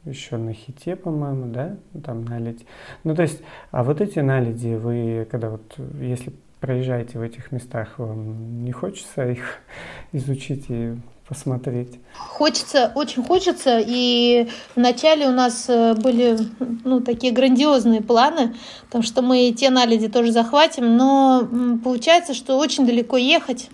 еще 0.06 0.38
на 0.38 0.54
хите, 0.54 0.96
по-моему, 0.96 1.52
да, 1.52 1.76
там 2.04 2.24
наледь. 2.26 2.66
Ну, 3.04 3.16
то 3.16 3.22
есть, 3.22 3.42
а 3.72 3.84
вот 3.84 4.02
эти 4.02 4.20
наледи, 4.20 4.76
вы, 4.76 5.28
когда 5.30 5.50
вот, 5.50 5.76
если 6.00 6.34
проезжаете 6.60 7.20
в 7.20 7.22
этих 7.22 7.52
местах, 7.52 8.00
вам 8.00 8.64
не 8.64 8.72
хочется 8.72 9.30
их 9.30 9.60
изучить 10.12 10.66
и 10.70 10.96
посмотреть? 11.28 12.00
Хочется, 12.16 12.92
очень 12.96 13.24
хочется. 13.24 13.80
И 13.86 14.50
вначале 14.76 15.28
у 15.28 15.32
нас 15.32 15.70
э, 15.70 15.94
были 15.94 16.38
ну, 16.84 17.02
такие 17.02 17.32
грандиозные 17.32 18.02
планы, 18.02 18.56
потому 18.86 19.04
что 19.04 19.22
мы 19.22 19.52
те 19.52 19.70
наледи 19.70 20.08
тоже 20.08 20.32
захватим, 20.32 20.98
но 20.98 21.48
получается, 21.84 22.34
что 22.34 22.58
очень 22.58 22.86
далеко 22.88 23.18
ехать. 23.18 23.70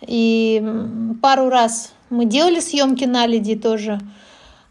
И 0.00 0.64
пару 1.20 1.50
раз 1.50 1.92
мы 2.08 2.24
делали 2.24 2.60
съемки 2.60 3.04
наледи 3.04 3.56
тоже– 3.56 4.00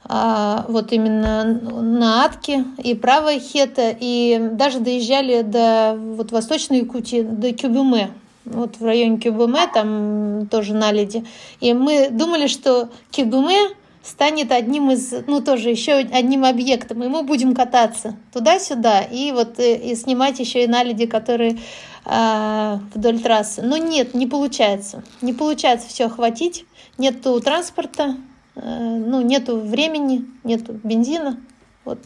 вот 0.10 0.94
именно 0.94 1.44
на 1.44 2.24
Атке 2.24 2.64
и 2.82 2.96
правая 2.96 3.40
Хета, 3.40 3.96
и 4.00 4.40
даже 4.54 4.80
доезжали 4.80 5.42
до 5.42 5.98
вот 5.98 6.32
Восточной 6.32 6.80
Якутии, 6.80 7.24
до 7.24 7.52
Кюбюме, 7.52 8.12
вот 8.46 8.78
в 8.80 8.86
районе 8.86 9.18
Кюбюме, 9.18 9.68
там 9.74 10.48
тоже 10.48 10.74
наледи. 10.74 11.26
И 11.60 11.74
мы 11.74 12.10
думали, 12.10 12.48
что 12.48 12.90
Кюбюме 13.12 13.76
станет 14.08 14.52
одним 14.52 14.92
из, 14.92 15.14
ну 15.28 15.42
тоже 15.42 15.70
еще 15.70 15.96
одним 15.96 16.46
объектом, 16.46 17.04
и 17.04 17.08
мы 17.08 17.24
будем 17.24 17.54
кататься 17.54 18.16
туда-сюда, 18.34 19.02
и 19.02 19.34
вот 19.34 19.60
и, 19.60 19.64
э, 19.64 19.92
и 19.92 19.96
снимать 19.96 20.40
еще 20.40 20.64
и 20.64 20.68
наледи, 20.68 21.06
которые 21.06 21.58
э, 22.06 22.80
вдоль 22.94 23.20
трассы. 23.20 23.62
Но 23.62 23.76
нет, 23.76 24.14
не 24.14 24.26
получается. 24.26 25.04
Не 25.22 25.34
получается 25.34 25.90
все 25.90 26.06
охватить. 26.06 26.66
Нету 26.98 27.40
транспорта, 27.42 28.16
ну, 28.62 29.22
нету 29.22 29.60
времени, 29.60 30.26
нету 30.44 30.80
бензина. 30.84 31.40
Вот. 31.86 32.00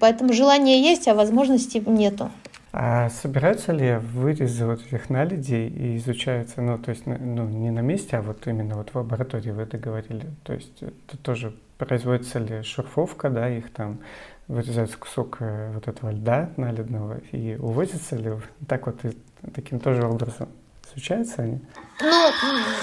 Поэтому 0.00 0.32
желание 0.32 0.82
есть, 0.82 1.08
а 1.08 1.14
возможности 1.14 1.82
нету. 1.86 2.30
А 2.72 3.08
собираются 3.10 3.72
ли 3.72 3.96
вырезы 3.96 4.64
вот 4.64 4.80
этих 4.86 5.10
наледей 5.10 5.68
и 5.68 5.96
изучаются, 5.96 6.60
ну, 6.60 6.78
то 6.78 6.90
есть, 6.90 7.04
ну, 7.04 7.48
не 7.48 7.70
на 7.70 7.80
месте, 7.80 8.16
а 8.16 8.22
вот 8.22 8.46
именно 8.46 8.76
вот 8.76 8.90
в 8.90 8.94
лаборатории 8.94 9.50
вы 9.50 9.62
это 9.62 9.76
говорили? 9.76 10.26
То 10.44 10.52
есть 10.52 10.80
это 10.82 11.16
тоже 11.20 11.56
производится 11.78 12.38
ли 12.38 12.62
шурфовка, 12.62 13.28
да, 13.28 13.48
их 13.48 13.72
там 13.72 13.98
вырезается 14.46 14.98
кусок 14.98 15.38
э, 15.40 15.72
вот 15.74 15.88
этого 15.88 16.10
льда 16.10 16.50
наледного 16.56 17.18
и 17.32 17.56
увозится 17.56 18.16
ли 18.16 18.32
так 18.68 18.86
вот 18.86 19.00
таким 19.54 19.80
тоже 19.80 20.06
образом? 20.06 20.48
Встречаются 20.90 21.42
они? 21.42 21.60
Ну, 22.00 22.30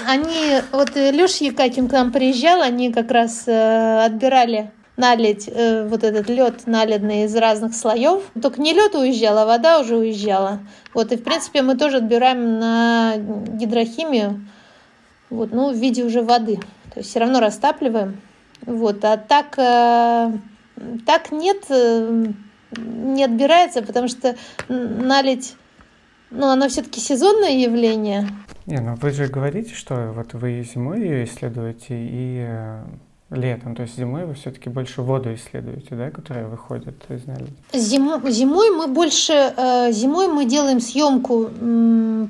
они, 0.06 0.62
вот 0.72 0.96
Леша 0.96 1.44
Якакин 1.44 1.88
к 1.88 1.92
нам 1.92 2.10
приезжал, 2.10 2.62
они 2.62 2.90
как 2.90 3.10
раз 3.10 3.46
э, 3.46 4.04
отбирали 4.06 4.70
налить 4.96 5.46
э, 5.46 5.86
вот 5.86 6.04
этот 6.04 6.30
лед 6.30 6.66
наледный 6.66 7.24
из 7.24 7.36
разных 7.36 7.74
слоев. 7.74 8.22
Только 8.40 8.62
не 8.62 8.72
лед 8.72 8.94
уезжал, 8.94 9.36
а 9.36 9.44
вода 9.44 9.80
уже 9.80 9.94
уезжала. 9.94 10.60
Вот, 10.94 11.12
и 11.12 11.18
в 11.18 11.22
принципе 11.22 11.60
мы 11.60 11.76
тоже 11.76 11.98
отбираем 11.98 12.58
на 12.58 13.16
гидрохимию 13.18 14.40
вот, 15.28 15.52
ну, 15.52 15.70
в 15.70 15.76
виде 15.76 16.02
уже 16.02 16.22
воды. 16.22 16.56
То 16.94 17.00
есть 17.00 17.10
все 17.10 17.20
равно 17.20 17.40
растапливаем. 17.40 18.22
Вот, 18.62 19.04
а 19.04 19.18
так, 19.18 19.58
э, 19.58 20.32
так 21.04 21.30
нет, 21.30 21.64
э, 21.68 22.24
не 22.74 23.22
отбирается, 23.22 23.82
потому 23.82 24.08
что 24.08 24.34
налить, 24.68 25.56
ну, 26.30 26.48
оно 26.48 26.68
все-таки 26.68 27.00
сезонное 27.00 27.56
явление. 27.56 28.28
Не, 28.66 28.80
ну 28.80 28.96
вы 29.00 29.10
же 29.10 29.28
говорите, 29.28 29.74
что 29.74 30.12
вот 30.14 30.34
вы 30.34 30.62
зимой 30.62 31.00
ее 31.00 31.24
исследуете 31.24 31.94
и 31.94 32.44
э, 32.46 32.82
летом, 33.30 33.74
то 33.74 33.82
есть 33.82 33.96
зимой 33.96 34.26
вы 34.26 34.34
все-таки 34.34 34.68
больше 34.68 35.02
воду 35.02 35.34
исследуете, 35.34 35.94
да, 35.94 36.10
которая 36.10 36.46
выходит 36.46 36.94
из 37.08 37.26
наледи? 37.26 37.52
Зим, 37.72 38.10
зимой 38.28 38.70
мы 38.70 38.86
больше, 38.88 39.32
э, 39.32 39.92
зимой 39.92 40.28
мы 40.28 40.44
делаем 40.44 40.80
съемку 40.80 41.48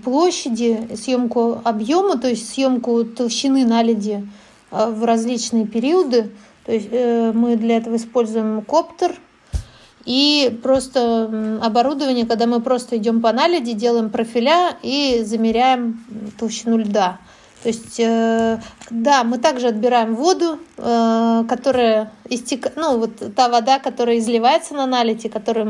площади, 0.05 0.89
съемку 0.97 1.61
объема, 1.65 2.19
то 2.19 2.29
есть 2.29 2.49
съемку 2.53 3.05
толщины 3.05 3.65
наледи 3.65 4.29
э, 4.71 4.91
в 4.91 5.05
различные 5.05 5.67
периоды. 5.67 6.31
То 6.67 6.73
есть 6.73 6.89
э, 6.91 7.33
мы 7.33 7.57
для 7.57 7.79
этого 7.79 7.97
используем 7.97 8.63
коптер 8.63 9.13
и 10.09 10.59
просто 10.63 11.61
оборудование, 11.63 12.25
когда 12.25 12.47
мы 12.47 12.63
просто 12.63 12.97
идем 12.97 13.21
по 13.21 13.31
наледи, 13.31 13.75
делаем 13.75 14.09
профиля 14.09 14.79
и 14.83 15.23
замеряем 15.23 16.03
толщину 16.39 16.79
льда. 16.79 17.19
То 17.63 17.69
есть, 17.69 18.01
э, 18.01 18.59
да, 18.89 19.23
мы 19.25 19.37
также 19.37 19.69
отбираем 19.69 20.15
воду, 20.15 20.61
э, 20.79 21.45
которая 21.47 22.11
истек... 22.31 22.73
ну, 22.77 22.97
вот 22.97 23.35
та 23.35 23.51
вода, 23.51 23.79
которая 23.81 24.19
изливается 24.19 24.73
на 24.73 24.87
налите, 24.87 25.29
которая 25.29 25.69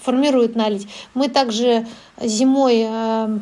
формирует 0.00 0.56
налить. 0.56 0.88
Мы 1.12 1.28
также 1.28 1.86
зимой 2.18 2.86
э, 2.88 3.38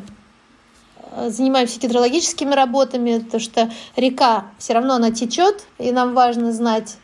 занимаемся 1.27 1.79
гидрологическими 1.79 2.53
работами, 2.53 3.19
потому 3.19 3.39
что 3.39 3.71
река 3.95 4.47
все 4.57 4.73
равно 4.73 4.95
она 4.95 5.11
течет, 5.11 5.65
и 5.77 5.93
нам 5.93 6.13
важно 6.13 6.51
знать 6.51 6.97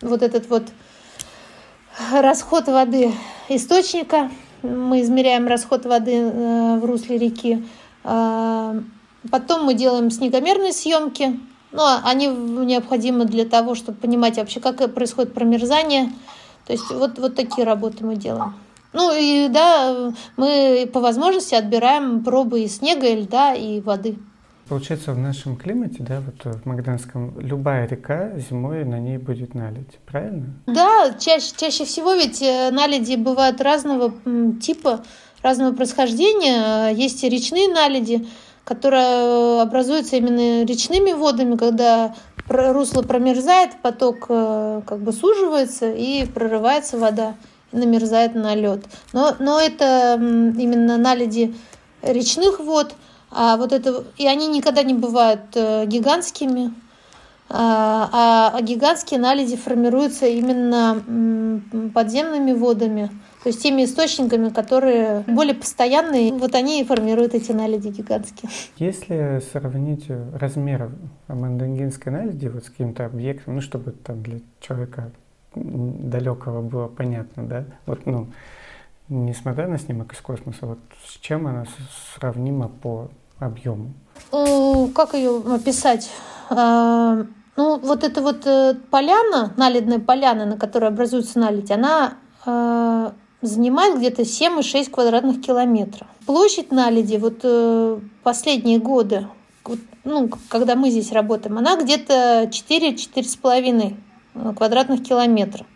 вот 0.00 0.22
этот 0.22 0.48
вот 0.48 0.64
расход 2.12 2.66
воды 2.68 3.12
источника, 3.48 4.30
мы 4.62 5.02
измеряем 5.02 5.46
расход 5.46 5.86
воды 5.86 6.14
э, 6.14 6.78
в 6.78 6.84
русле 6.84 7.18
реки. 7.18 7.64
А, 8.04 8.74
потом 9.30 9.64
мы 9.64 9.74
делаем 9.74 10.10
снегомерные 10.10 10.72
съемки. 10.72 11.38
Ну, 11.72 11.82
а 11.82 12.00
они 12.04 12.26
необходимы 12.28 13.24
для 13.24 13.44
того, 13.44 13.74
чтобы 13.74 13.98
понимать 13.98 14.36
вообще, 14.36 14.60
как 14.60 14.94
происходит 14.94 15.34
промерзание. 15.34 16.12
То 16.66 16.72
есть 16.72 16.90
вот, 16.90 17.18
вот 17.18 17.34
такие 17.34 17.66
работы 17.66 18.04
мы 18.04 18.16
делаем. 18.16 18.54
Ну 18.92 19.12
и 19.14 19.48
да, 19.48 20.12
мы 20.36 20.88
по 20.92 21.00
возможности 21.00 21.54
отбираем 21.54 22.24
пробы 22.24 22.62
из 22.62 22.78
снега, 22.78 23.06
и 23.06 23.16
льда 23.16 23.54
и 23.54 23.80
воды. 23.80 24.16
Получается, 24.68 25.12
в 25.12 25.18
нашем 25.18 25.56
климате, 25.56 25.98
да, 26.00 26.20
вот 26.20 26.56
в 26.56 26.66
Магданском, 26.66 27.38
любая 27.38 27.86
река 27.86 28.32
зимой 28.36 28.84
на 28.84 28.98
ней 28.98 29.16
будет 29.16 29.54
наледь, 29.54 29.98
правильно? 30.06 30.54
Да, 30.66 31.14
чаще, 31.20 31.52
чаще 31.56 31.84
всего 31.84 32.14
ведь 32.14 32.42
э, 32.42 32.70
наледи 32.72 33.14
бывают 33.14 33.60
разного 33.60 34.12
типа, 34.60 35.04
разного 35.40 35.72
происхождения. 35.72 36.88
Есть 36.88 37.22
и 37.22 37.28
речные 37.28 37.68
наледи, 37.68 38.26
которые 38.64 39.62
образуются 39.62 40.16
именно 40.16 40.64
речными 40.64 41.12
водами, 41.12 41.56
когда 41.56 42.16
русло 42.48 43.02
промерзает, 43.02 43.70
поток 43.82 44.26
э, 44.28 44.82
как 44.84 44.98
бы 44.98 45.12
суживается 45.12 45.92
и 45.92 46.26
прорывается 46.26 46.98
вода 46.98 47.36
и 47.70 47.76
намерзает 47.76 48.34
на 48.34 48.56
лед. 48.56 48.84
Но, 49.12 49.36
но 49.38 49.60
это 49.60 50.16
именно 50.16 50.96
наледи 50.96 51.54
речных 52.02 52.58
вод– 52.58 52.96
а 53.30 53.56
вот 53.56 53.72
это, 53.72 54.04
и 54.16 54.26
они 54.26 54.48
никогда 54.48 54.82
не 54.82 54.94
бывают 54.94 55.40
э, 55.54 55.86
гигантскими, 55.86 56.72
а, 57.48 58.50
а 58.54 58.62
гигантские 58.62 59.20
наледи 59.20 59.56
формируются 59.56 60.26
именно 60.26 61.62
подземными 61.94 62.52
водами, 62.52 63.10
то 63.42 63.50
есть 63.50 63.62
теми 63.62 63.84
источниками, 63.84 64.48
которые 64.48 65.22
более 65.28 65.54
постоянные, 65.54 66.32
вот 66.32 66.56
они 66.56 66.80
и 66.80 66.84
формируют 66.84 67.34
эти 67.34 67.52
наледи 67.52 67.88
гигантские. 67.88 68.50
Если 68.78 69.40
сравнить 69.52 70.06
размер 70.34 70.90
мандангинской 71.28 72.12
наледи 72.12 72.48
вот 72.48 72.64
с 72.64 72.70
каким-то 72.70 73.06
объектом, 73.06 73.56
ну, 73.56 73.60
чтобы 73.60 73.92
там 73.92 74.22
для 74.22 74.40
человека 74.60 75.12
далекого 75.54 76.62
было 76.62 76.88
понятно, 76.88 77.46
да, 77.46 77.64
вот, 77.86 78.04
ну, 78.06 78.26
несмотря 79.08 79.68
на 79.68 79.78
снимок 79.78 80.12
из 80.12 80.20
космоса, 80.20 80.66
вот 80.66 80.78
с 81.06 81.18
чем 81.18 81.46
она 81.46 81.66
сравнима 82.14 82.68
по 82.68 83.10
объему? 83.38 83.92
Как 84.94 85.14
ее 85.14 85.42
описать? 85.52 86.10
А, 86.50 87.26
ну, 87.56 87.78
вот 87.78 88.04
эта 88.04 88.22
вот 88.22 88.46
э, 88.46 88.74
поляна, 88.90 89.52
наледная 89.56 89.98
поляна, 89.98 90.46
на 90.46 90.56
которой 90.56 90.88
образуется 90.88 91.38
наледь, 91.38 91.70
она 91.70 92.18
занимает 93.42 93.98
где-то 93.98 94.22
7,6 94.22 94.90
квадратных 94.90 95.40
километров. 95.40 96.06
Площадь 96.26 96.72
наледи 96.72 97.16
вот 97.16 97.40
э, 97.42 98.00
последние 98.22 98.78
годы, 98.78 99.28
ну, 100.04 100.30
когда 100.48 100.74
мы 100.76 100.90
здесь 100.90 101.12
работаем, 101.12 101.58
она 101.58 101.80
где-то 101.80 102.50
4-4,5 102.50 103.96
э, 104.34 104.54
квадратных 104.54 105.02
километров. 105.02 105.66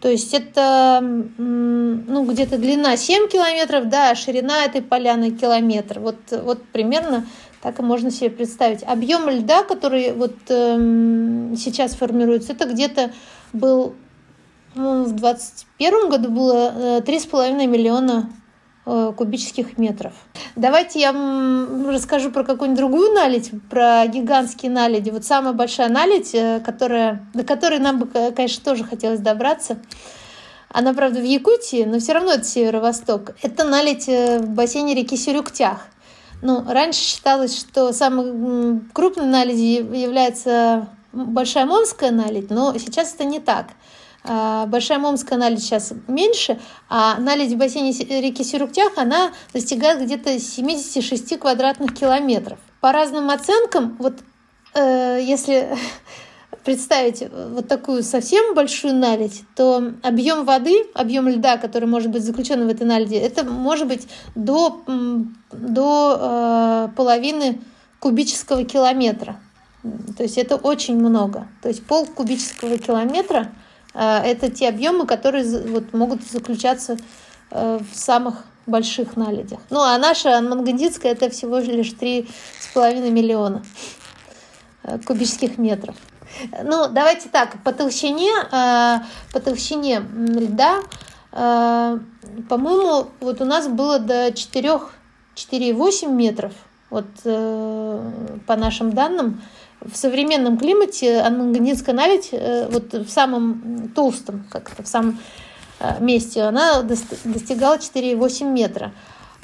То 0.00 0.08
есть 0.08 0.32
это 0.32 1.00
ну, 1.02 2.24
где-то 2.24 2.56
длина 2.56 2.96
7 2.96 3.28
километров, 3.28 3.88
да, 3.88 4.10
а 4.10 4.14
ширина 4.14 4.64
этой 4.64 4.80
поляны 4.80 5.32
километр. 5.32 5.98
Вот, 5.98 6.16
вот 6.30 6.62
примерно 6.68 7.26
так 7.60 7.80
и 7.80 7.82
можно 7.82 8.10
себе 8.10 8.30
представить. 8.30 8.84
Объем 8.84 9.28
льда, 9.28 9.64
который 9.64 10.12
вот 10.12 10.36
э, 10.48 11.54
сейчас 11.56 11.94
формируется, 11.94 12.52
это 12.52 12.66
где-то 12.66 13.12
был 13.52 13.94
ну, 14.74 15.04
в 15.04 15.16
2021 15.16 16.08
году 16.08 16.30
было 16.30 17.00
3,5 17.00 17.62
э, 17.62 17.66
миллиона 17.66 18.30
кубических 19.16 19.78
метров. 19.78 20.12
Давайте 20.56 21.00
я 21.00 21.12
вам 21.12 21.88
расскажу 21.88 22.30
про 22.30 22.44
какую-нибудь 22.44 22.78
другую 22.78 23.12
наледь, 23.12 23.50
про 23.70 24.06
гигантские 24.06 24.70
наледи. 24.70 25.10
Вот 25.10 25.24
самая 25.24 25.52
большая 25.52 25.88
наледь, 25.88 26.34
э, 26.34 26.60
которая, 26.64 27.26
до 27.34 27.44
которой 27.44 27.78
нам 27.78 27.98
бы, 27.98 28.06
конечно, 28.06 28.64
тоже 28.64 28.84
хотелось 28.84 29.20
добраться. 29.20 29.78
Она, 30.70 30.92
правда, 30.92 31.20
в 31.20 31.24
Якутии, 31.24 31.84
но 31.84 31.98
все 31.98 32.12
равно 32.12 32.32
это 32.32 32.44
северо-восток. 32.44 33.32
Это 33.42 33.64
наледь 33.64 34.08
э, 34.08 34.38
в 34.38 34.50
бассейне 34.50 34.94
реки 34.94 35.16
Сюрюктях. 35.16 35.86
Ну, 36.40 36.64
раньше 36.68 37.00
считалось, 37.00 37.58
что 37.58 37.92
самой 37.92 38.80
крупной 38.92 39.26
наледью 39.26 39.92
является 39.92 40.88
Большая 41.12 41.66
Монская 41.66 42.10
наледь, 42.10 42.50
но 42.50 42.76
сейчас 42.78 43.14
это 43.14 43.24
не 43.24 43.40
так. 43.40 43.68
А, 44.30 44.66
Большая 44.66 44.98
Момская 44.98 45.38
наледь 45.38 45.62
сейчас 45.62 45.94
меньше, 46.06 46.60
а 46.90 47.18
наледь 47.18 47.54
в 47.54 47.56
бассейне 47.56 47.92
реки 47.92 48.44
Сируктях, 48.44 48.92
она 48.96 49.32
достигает 49.54 50.02
где-то 50.02 50.38
76 50.38 51.38
квадратных 51.38 51.94
километров. 51.94 52.58
По 52.80 52.92
разным 52.92 53.30
оценкам, 53.30 53.96
вот 53.98 54.18
э, 54.74 55.18
если 55.22 55.74
представить 56.64 57.24
вот 57.32 57.68
такую 57.68 58.02
совсем 58.02 58.54
большую 58.54 58.94
наледь, 58.96 59.44
то 59.56 59.94
объем 60.02 60.44
воды, 60.44 60.84
объем 60.92 61.26
льда, 61.26 61.56
который 61.56 61.88
может 61.88 62.10
быть 62.10 62.22
заключен 62.22 62.66
в 62.66 62.68
этой 62.68 62.86
наледи, 62.86 63.14
это 63.14 63.44
может 63.44 63.88
быть 63.88 64.08
до, 64.34 64.82
до 65.52 66.18
э, 66.20 66.88
половины 66.94 67.62
кубического 67.98 68.64
километра. 68.64 69.40
То 70.18 70.22
есть 70.22 70.36
это 70.36 70.56
очень 70.56 70.98
много. 70.98 71.48
То 71.62 71.68
есть 71.68 71.82
пол 71.86 72.04
кубического 72.04 72.76
километра– 72.76 73.50
это 73.98 74.50
те 74.50 74.68
объемы, 74.68 75.06
которые 75.06 75.44
вот, 75.66 75.92
могут 75.92 76.22
заключаться 76.22 76.96
э, 77.50 77.80
в 77.80 77.96
самых 77.96 78.44
больших 78.66 79.16
наледях. 79.16 79.58
Ну, 79.70 79.80
а 79.80 79.98
наша 79.98 80.40
мангандитская 80.40 81.12
это 81.12 81.30
всего 81.30 81.58
лишь 81.58 81.92
3,5 81.92 83.10
миллиона 83.10 83.64
э, 84.84 84.98
кубических 85.04 85.58
метров. 85.58 85.96
Ну, 86.62 86.88
давайте 86.88 87.28
так, 87.30 87.60
по 87.64 87.72
толщине, 87.72 88.30
по 88.50 89.40
толщине 89.40 90.02
льда, 90.14 90.82
по-моему, 91.32 93.08
вот 93.18 93.40
у 93.40 93.44
нас 93.44 93.66
было 93.66 93.98
до 93.98 94.30
4, 94.32 94.80
4,8 95.34 96.12
метров, 96.12 96.52
вот 96.90 97.06
по 97.24 98.56
нашим 98.56 98.92
данным, 98.92 99.40
в 99.80 99.96
современном 99.96 100.58
климате 100.58 101.22
манганинская 101.30 101.94
наледь 101.94 102.30
э, 102.32 102.68
вот 102.70 102.92
в 102.92 103.08
самом 103.08 103.90
толстом, 103.94 104.44
как 104.50 104.70
то 104.70 104.82
в 104.82 104.88
самом 104.88 105.18
э, 105.80 106.02
месте, 106.02 106.42
она 106.42 106.82
достигала 106.82 107.76
4,8 107.76 108.52
метра. 108.52 108.92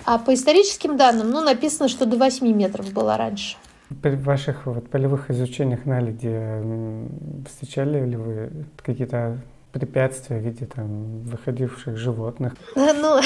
А 0.05 0.19
по 0.19 0.35
историческим 0.35 0.97
данным, 0.97 1.31
ну, 1.31 1.41
написано, 1.41 1.89
что 1.89 2.05
до 2.05 2.17
8 2.17 2.47
метров 2.53 2.93
было 2.93 3.17
раньше. 3.17 3.57
При 4.03 4.17
ваших 4.17 4.67
вот 4.67 4.89
полевых 4.89 5.31
изучениях 5.31 5.85
наледи 5.85 6.41
встречали 7.49 8.05
ли 8.05 8.17
вы 8.17 8.51
какие-то 8.83 9.39
препятствия 9.73 10.39
в 10.39 10.43
виде 10.43 10.67
там 10.67 11.21
выходивших 11.23 11.97
животных? 11.97 12.55
Ну, 12.77 13.21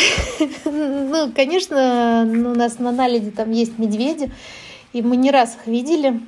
ну 0.64 1.32
конечно, 1.34 2.24
у 2.24 2.54
нас 2.54 2.78
на 2.78 2.92
наледи 2.92 3.30
там 3.30 3.50
есть 3.50 3.78
медведи, 3.78 4.30
и 4.92 5.02
мы 5.02 5.16
не 5.16 5.30
раз 5.30 5.56
их 5.56 5.66
видели. 5.66 6.20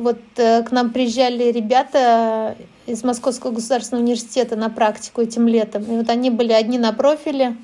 Вот 0.00 0.18
э, 0.36 0.62
к 0.62 0.72
нам 0.72 0.92
приезжали 0.92 1.52
ребята 1.52 2.56
из 2.86 3.04
Московского 3.04 3.50
государственного 3.50 4.02
университета 4.02 4.56
на 4.56 4.70
практику 4.70 5.20
этим 5.20 5.46
летом. 5.46 5.82
И 5.82 5.90
вот 5.90 6.08
они 6.08 6.30
были 6.30 6.54
одни 6.54 6.78
на 6.78 6.94
профиле, 6.94 7.54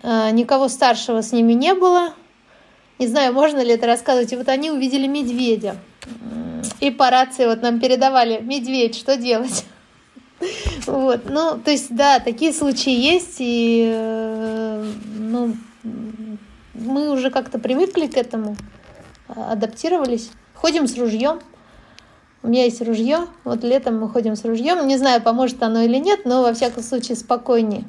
э, 0.00 0.30
никого 0.30 0.68
старшего 0.68 1.20
с 1.20 1.32
ними 1.32 1.52
не 1.52 1.74
было. 1.74 2.14
Не 3.00 3.08
знаю, 3.08 3.34
можно 3.34 3.58
ли 3.58 3.72
это 3.72 3.88
рассказывать. 3.88 4.32
И 4.32 4.36
вот 4.36 4.48
они 4.48 4.70
увидели 4.70 5.08
медведя. 5.08 5.74
И 6.78 6.92
по 6.92 7.10
рации 7.10 7.46
вот 7.46 7.60
нам 7.60 7.80
передавали, 7.80 8.40
медведь, 8.40 8.94
что 8.94 9.16
делать? 9.16 9.64
Вот, 10.86 11.30
ну, 11.30 11.58
то 11.64 11.70
есть, 11.70 11.94
да, 11.94 12.18
такие 12.20 12.52
случаи 12.52 12.92
есть, 12.92 13.36
и, 13.38 13.88
э, 13.90 14.92
ну, 15.16 15.56
мы 16.74 17.10
уже 17.10 17.30
как-то 17.30 17.58
привыкли 17.58 18.08
к 18.08 18.16
этому, 18.16 18.56
адаптировались. 19.28 20.30
Ходим 20.54 20.86
с 20.86 20.98
ружьем. 20.98 21.40
У 22.44 22.48
меня 22.48 22.64
есть 22.64 22.82
ружье. 22.82 23.20
Вот 23.44 23.64
летом 23.64 23.98
мы 23.98 24.10
ходим 24.10 24.36
с 24.36 24.44
ружьем. 24.44 24.86
Не 24.86 24.98
знаю, 24.98 25.22
поможет 25.22 25.62
оно 25.62 25.80
или 25.80 25.96
нет, 25.96 26.26
но 26.26 26.42
во 26.42 26.52
всяком 26.52 26.82
случае 26.82 27.16
спокойнее. 27.16 27.84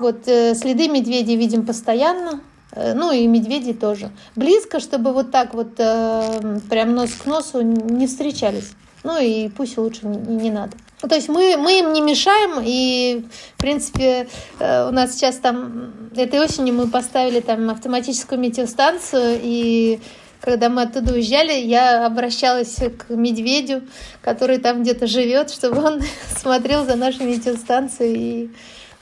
Вот 0.00 0.26
э, 0.26 0.54
следы 0.54 0.88
медведей 0.88 1.36
видим 1.36 1.66
постоянно. 1.66 2.40
Э, 2.72 2.94
ну 2.94 3.12
и 3.12 3.26
медведи 3.26 3.74
тоже. 3.74 4.10
Близко, 4.36 4.80
чтобы 4.80 5.12
вот 5.12 5.30
так 5.30 5.52
вот 5.52 5.74
э, 5.76 6.58
прям 6.70 6.94
нос 6.94 7.10
к 7.12 7.26
носу 7.26 7.60
не 7.60 8.06
встречались. 8.06 8.72
Ну 9.02 9.20
и 9.20 9.50
пусть 9.50 9.76
лучше 9.76 10.06
не, 10.06 10.16
не 10.16 10.50
надо. 10.50 10.72
Ну, 11.02 11.08
то 11.10 11.16
есть 11.16 11.28
мы, 11.28 11.58
мы 11.58 11.80
им 11.80 11.92
не 11.92 12.00
мешаем, 12.00 12.62
и, 12.64 13.26
в 13.56 13.58
принципе, 13.58 14.28
э, 14.60 14.88
у 14.88 14.92
нас 14.92 15.12
сейчас 15.12 15.36
там, 15.36 15.92
этой 16.16 16.40
осенью 16.40 16.72
мы 16.72 16.88
поставили 16.88 17.40
там 17.40 17.68
автоматическую 17.68 18.40
метеостанцию, 18.40 19.38
и 19.42 20.00
когда 20.44 20.68
мы 20.68 20.82
оттуда 20.82 21.14
уезжали, 21.14 21.52
я 21.52 22.04
обращалась 22.04 22.78
к 22.98 23.08
медведю, 23.08 23.82
который 24.20 24.58
там 24.58 24.82
где-то 24.82 25.06
живет, 25.06 25.50
чтобы 25.50 25.82
он 25.82 26.02
смотрел 26.36 26.84
за 26.84 26.96
нашей 26.96 27.24
метеостанцией 27.24 28.14
и 28.14 28.50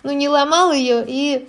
ну, 0.05 0.13
не 0.13 0.29
ломал 0.29 0.73
ее, 0.73 1.05
и 1.05 1.49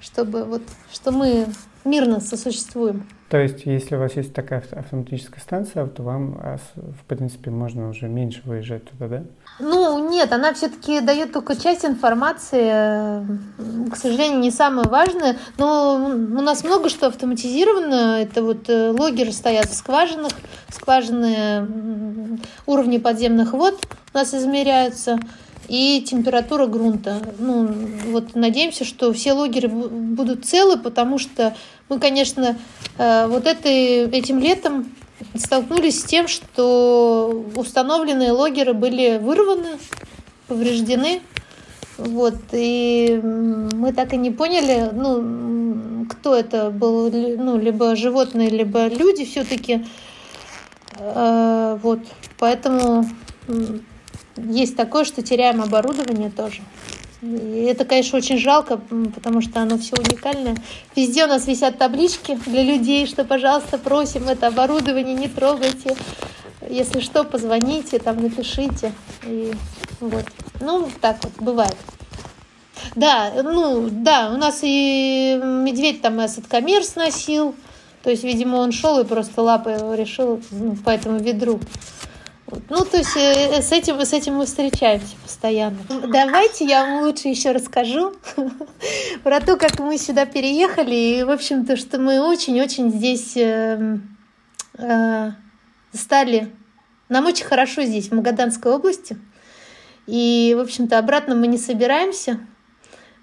чтобы 0.00 0.44
вот, 0.44 0.62
что 0.90 1.12
мы 1.12 1.46
мирно 1.84 2.20
сосуществуем. 2.20 3.06
То 3.28 3.38
есть, 3.38 3.66
если 3.66 3.96
у 3.96 3.98
вас 3.98 4.16
есть 4.16 4.32
такая 4.32 4.64
автоматическая 4.70 5.40
станция, 5.40 5.86
то 5.86 6.02
вам, 6.02 6.38
а, 6.40 6.56
в 6.76 7.04
принципе, 7.06 7.50
можно 7.50 7.90
уже 7.90 8.08
меньше 8.08 8.40
выезжать 8.44 8.88
туда, 8.88 9.08
да? 9.08 9.24
Ну, 9.58 10.10
нет, 10.10 10.32
она 10.32 10.52
все-таки 10.52 11.00
дает 11.00 11.32
только 11.32 11.56
часть 11.56 11.84
информации, 11.84 13.26
к 13.90 13.96
сожалению, 13.96 14.40
не 14.40 14.50
самое 14.50 14.88
важное. 14.88 15.38
Но 15.56 15.94
у 15.96 16.42
нас 16.42 16.62
много 16.62 16.90
что 16.90 17.06
автоматизировано. 17.06 18.20
Это 18.20 18.42
вот 18.42 18.68
э, 18.68 18.90
логеры 18.90 19.32
стоят 19.32 19.66
в 19.66 19.74
скважинах, 19.74 20.32
скважины 20.68 21.66
уровни 22.66 22.98
подземных 22.98 23.52
вод 23.52 23.80
у 24.12 24.18
нас 24.18 24.32
измеряются 24.34 25.18
и 25.68 26.02
температура 26.06 26.66
грунта. 26.66 27.20
Ну, 27.38 27.68
вот 28.06 28.34
надеемся, 28.34 28.84
что 28.84 29.12
все 29.12 29.32
логеры 29.32 29.68
будут 29.68 30.46
целы, 30.46 30.78
потому 30.78 31.18
что 31.18 31.54
мы, 31.88 31.98
конечно, 31.98 32.56
э, 32.98 33.26
вот 33.26 33.46
этой, 33.46 34.08
этим 34.08 34.38
летом 34.38 34.90
столкнулись 35.38 36.00
с 36.00 36.04
тем, 36.04 36.28
что 36.28 37.44
установленные 37.54 38.32
логеры 38.32 38.74
были 38.74 39.18
вырваны, 39.18 39.78
повреждены. 40.48 41.20
Вот, 41.98 42.36
и 42.52 43.18
мы 43.22 43.92
так 43.94 44.12
и 44.12 44.18
не 44.18 44.30
поняли, 44.30 44.90
ну, 44.92 46.06
кто 46.10 46.34
это 46.34 46.70
был, 46.70 47.10
ну, 47.10 47.58
либо 47.58 47.96
животные, 47.96 48.50
либо 48.50 48.86
люди 48.88 49.24
все-таки. 49.24 49.86
Э, 50.98 51.78
вот, 51.82 52.00
поэтому 52.38 53.06
есть 54.36 54.76
такое, 54.76 55.04
что 55.04 55.22
теряем 55.22 55.62
оборудование 55.62 56.30
тоже. 56.30 56.60
И 57.22 57.66
это, 57.68 57.84
конечно, 57.84 58.18
очень 58.18 58.38
жалко, 58.38 58.78
потому 59.14 59.40
что 59.40 59.60
оно 59.60 59.78
все 59.78 59.96
уникальное. 59.96 60.56
Везде 60.94 61.24
у 61.24 61.28
нас 61.28 61.46
висят 61.46 61.78
таблички 61.78 62.38
для 62.46 62.62
людей, 62.62 63.06
что, 63.06 63.24
пожалуйста, 63.24 63.78
просим 63.78 64.28
это 64.28 64.48
оборудование, 64.48 65.14
не 65.14 65.28
трогайте. 65.28 65.96
Если 66.68 67.00
что, 67.00 67.24
позвоните, 67.24 67.98
там 67.98 68.22
напишите. 68.22 68.92
И 69.24 69.52
вот. 70.00 70.24
Ну, 70.60 70.90
так 71.00 71.18
вот 71.22 71.32
бывает. 71.38 71.76
Да, 72.94 73.32
ну, 73.42 73.88
да, 73.90 74.30
у 74.32 74.36
нас 74.36 74.60
и 74.62 75.40
медведь 75.42 76.02
там 76.02 76.20
и 76.20 76.24
осадкомер 76.24 76.84
сносил. 76.84 77.54
То 78.02 78.10
есть, 78.10 78.24
видимо, 78.24 78.56
он 78.56 78.72
шел 78.72 79.00
и 79.00 79.04
просто 79.04 79.42
лапой 79.42 79.96
решил 79.96 80.40
ну, 80.50 80.76
по 80.76 80.90
этому 80.90 81.18
ведру 81.18 81.60
ну, 82.68 82.84
то 82.84 82.98
есть 82.98 83.16
э, 83.16 83.60
с 83.60 83.72
этим, 83.72 84.00
с 84.00 84.12
этим 84.12 84.36
мы 84.36 84.46
встречаемся 84.46 85.16
постоянно. 85.22 85.78
Давайте 85.88 86.64
я 86.64 86.84
вам 86.84 87.04
лучше 87.04 87.26
еще 87.26 87.50
расскажу 87.50 88.14
про 89.24 89.40
то, 89.40 89.56
как 89.56 89.80
мы 89.80 89.98
сюда 89.98 90.26
переехали. 90.26 90.94
И, 90.94 91.24
в 91.24 91.30
общем-то, 91.30 91.76
что 91.76 91.98
мы 91.98 92.20
очень-очень 92.20 92.90
здесь 92.90 93.36
э, 93.36 93.98
э, 94.78 95.30
стали... 95.92 96.52
Нам 97.08 97.26
очень 97.26 97.44
хорошо 97.46 97.82
здесь, 97.82 98.08
в 98.08 98.14
Магаданской 98.14 98.72
области. 98.72 99.16
И, 100.06 100.54
в 100.56 100.60
общем-то, 100.60 100.98
обратно 100.98 101.34
мы 101.34 101.46
не 101.46 101.58
собираемся. 101.58 102.40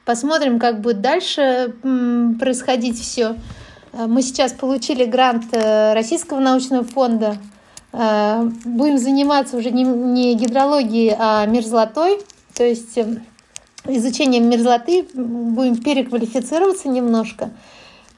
Посмотрим, 0.05 0.59
как 0.59 0.81
будет 0.81 1.01
дальше 1.01 1.75
происходить 1.81 2.99
все. 2.99 3.35
Мы 3.93 4.21
сейчас 4.21 4.51
получили 4.51 5.05
грант 5.05 5.45
э, 5.53 5.93
Российского 5.93 6.39
научного 6.39 6.83
фонда 6.83 7.37
Э, 7.37 7.52
будем 7.93 8.97
заниматься 8.97 9.55
уже 9.55 9.69
не, 9.69 9.83
не 9.83 10.33
гидрологией, 10.33 11.15
а 11.17 11.45
мерзлотой, 11.45 12.19
то 12.55 12.63
есть 12.63 12.97
э, 12.97 13.21
изучением 13.85 14.49
мерзлоты, 14.49 15.05
будем 15.13 15.77
переквалифицироваться 15.77 16.89
немножко. 16.89 17.51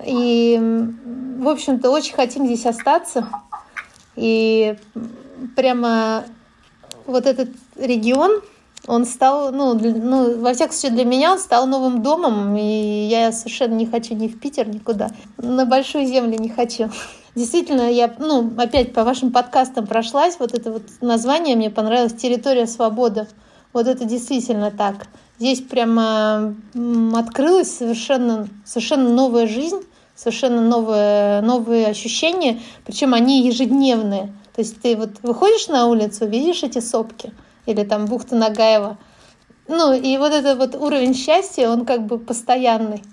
И, 0.06 0.58
в 1.40 1.48
общем-то, 1.48 1.90
очень 1.90 2.14
хотим 2.14 2.46
здесь 2.46 2.66
остаться. 2.66 3.28
И 4.16 4.78
прямо 5.56 6.24
вот 7.06 7.26
этот 7.26 7.50
регион, 7.76 8.42
он 8.88 9.06
стал, 9.06 9.52
ну, 9.52 9.74
ну, 9.74 10.40
во 10.40 10.54
всяком 10.54 10.74
случае, 10.74 10.96
для 10.96 11.06
меня 11.06 11.34
он 11.34 11.40
стал 11.40 11.66
новым 11.68 12.02
домом, 12.02 12.56
и 12.56 13.08
я 13.08 13.32
совершенно 13.32 13.74
не 13.74 13.86
хочу 13.86 14.16
ни 14.16 14.28
в 14.28 14.40
Питер, 14.40 14.68
никуда. 14.68 15.10
На 15.38 15.66
большую 15.66 16.06
землю 16.06 16.38
не 16.40 16.50
хочу. 16.50 16.90
Действительно, 17.36 17.91
я, 17.91 18.13
ну, 18.17 18.54
опять 18.58 18.93
по 18.93 19.04
вашим 19.04 19.32
подкастам 19.32 19.86
прошлась, 19.86 20.38
вот 20.39 20.54
это 20.54 20.71
вот 20.71 20.84
название 21.02 21.58
мне 21.58 21.69
понравилось 21.69 22.13
«Территория 22.13 22.65
свободы». 22.65 23.28
Вот 23.74 23.88
это 23.88 24.06
действительно 24.06 24.71
так. 24.71 25.08
Здесь 25.38 25.60
прямо 25.60 26.56
открылась 27.13 27.76
совершенно, 27.76 28.48
совершенно 28.63 29.10
новая 29.10 29.48
жизнь, 29.48 29.82
совершенно 30.15 30.62
новые, 30.62 31.41
новые 31.41 31.88
ощущения, 31.88 32.62
причем 32.86 33.13
они 33.13 33.45
ежедневные. 33.45 34.34
То 34.56 34.62
есть 34.62 34.82
ты 34.82 34.95
вот 34.95 35.10
выходишь 35.21 35.67
на 35.67 35.88
улицу, 35.88 36.26
видишь 36.26 36.63
эти 36.63 36.80
сопки, 36.80 37.34
или 37.65 37.84
там 37.84 38.06
бухта 38.06 38.38
Нагаева, 38.38 38.98
ну 39.67 39.93
и 39.93 40.17
вот 40.17 40.32
этот 40.32 40.58
вот 40.58 40.76
уровень 40.76 41.13
счастья, 41.13 41.69
он 41.69 41.86
как 41.86 42.06
бы 42.06 42.17
постоянный. 42.17 43.04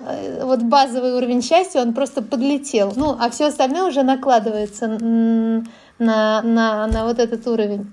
Э, 0.00 0.44
вот 0.44 0.62
базовый 0.62 1.12
уровень 1.14 1.42
счастья, 1.42 1.80
он 1.80 1.92
просто 1.94 2.22
подлетел. 2.22 2.92
Ну, 2.96 3.16
а 3.18 3.30
все 3.30 3.46
остальное 3.46 3.84
уже 3.84 4.02
накладывается 4.02 4.88
на, 4.88 5.62
на, 6.42 6.86
на 6.86 7.04
вот 7.04 7.18
этот 7.18 7.46
уровень. 7.46 7.90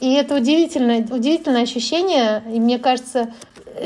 И 0.00 0.12
это 0.12 0.36
удивительное, 0.36 1.06
удивительное 1.08 1.62
ощущение. 1.62 2.42
И 2.52 2.60
мне 2.60 2.78
кажется, 2.78 3.32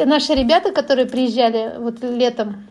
наши 0.04 0.34
ребята, 0.34 0.72
которые 0.72 1.06
приезжали 1.06 1.74
вот 1.78 2.02
летом, 2.02 2.66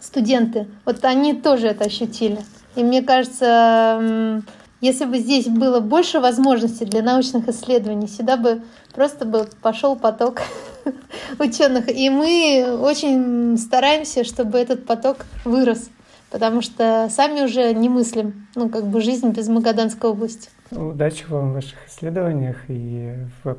студенты, 0.00 0.68
вот 0.84 1.04
они 1.04 1.34
тоже 1.34 1.68
это 1.68 1.84
ощутили. 1.84 2.38
И 2.74 2.84
мне 2.84 3.02
кажется, 3.02 4.42
если 4.86 5.04
бы 5.04 5.18
здесь 5.18 5.46
было 5.46 5.80
больше 5.80 6.20
возможностей 6.20 6.84
для 6.84 7.02
научных 7.02 7.48
исследований, 7.48 8.06
сюда 8.06 8.36
бы 8.36 8.62
просто 8.94 9.24
бы 9.24 9.48
пошел 9.60 9.96
поток 9.96 10.42
ученых. 11.38 11.88
И 11.88 12.08
мы 12.08 12.78
очень 12.80 13.58
стараемся, 13.58 14.24
чтобы 14.24 14.58
этот 14.58 14.86
поток 14.86 15.26
вырос, 15.44 15.90
потому 16.30 16.62
что 16.62 17.08
сами 17.10 17.42
уже 17.42 17.74
не 17.74 17.88
мыслим, 17.88 18.46
ну, 18.54 18.68
как 18.68 18.86
бы 18.86 19.00
жизнь 19.00 19.30
без 19.30 19.48
Магаданской 19.48 20.10
области. 20.10 20.50
Удачи 20.70 21.24
вам 21.28 21.50
в 21.50 21.54
ваших 21.54 21.78
исследованиях 21.88 22.56
и 22.68 23.14
в, 23.42 23.54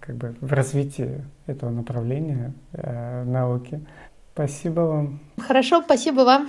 как 0.00 0.16
бы, 0.16 0.34
в 0.40 0.52
развитии 0.52 1.22
этого 1.46 1.70
направления 1.70 2.52
э, 2.72 3.24
науки. 3.24 3.80
Спасибо 4.34 4.80
вам. 4.80 5.20
Хорошо, 5.38 5.82
спасибо 5.82 6.20
вам. 6.20 6.48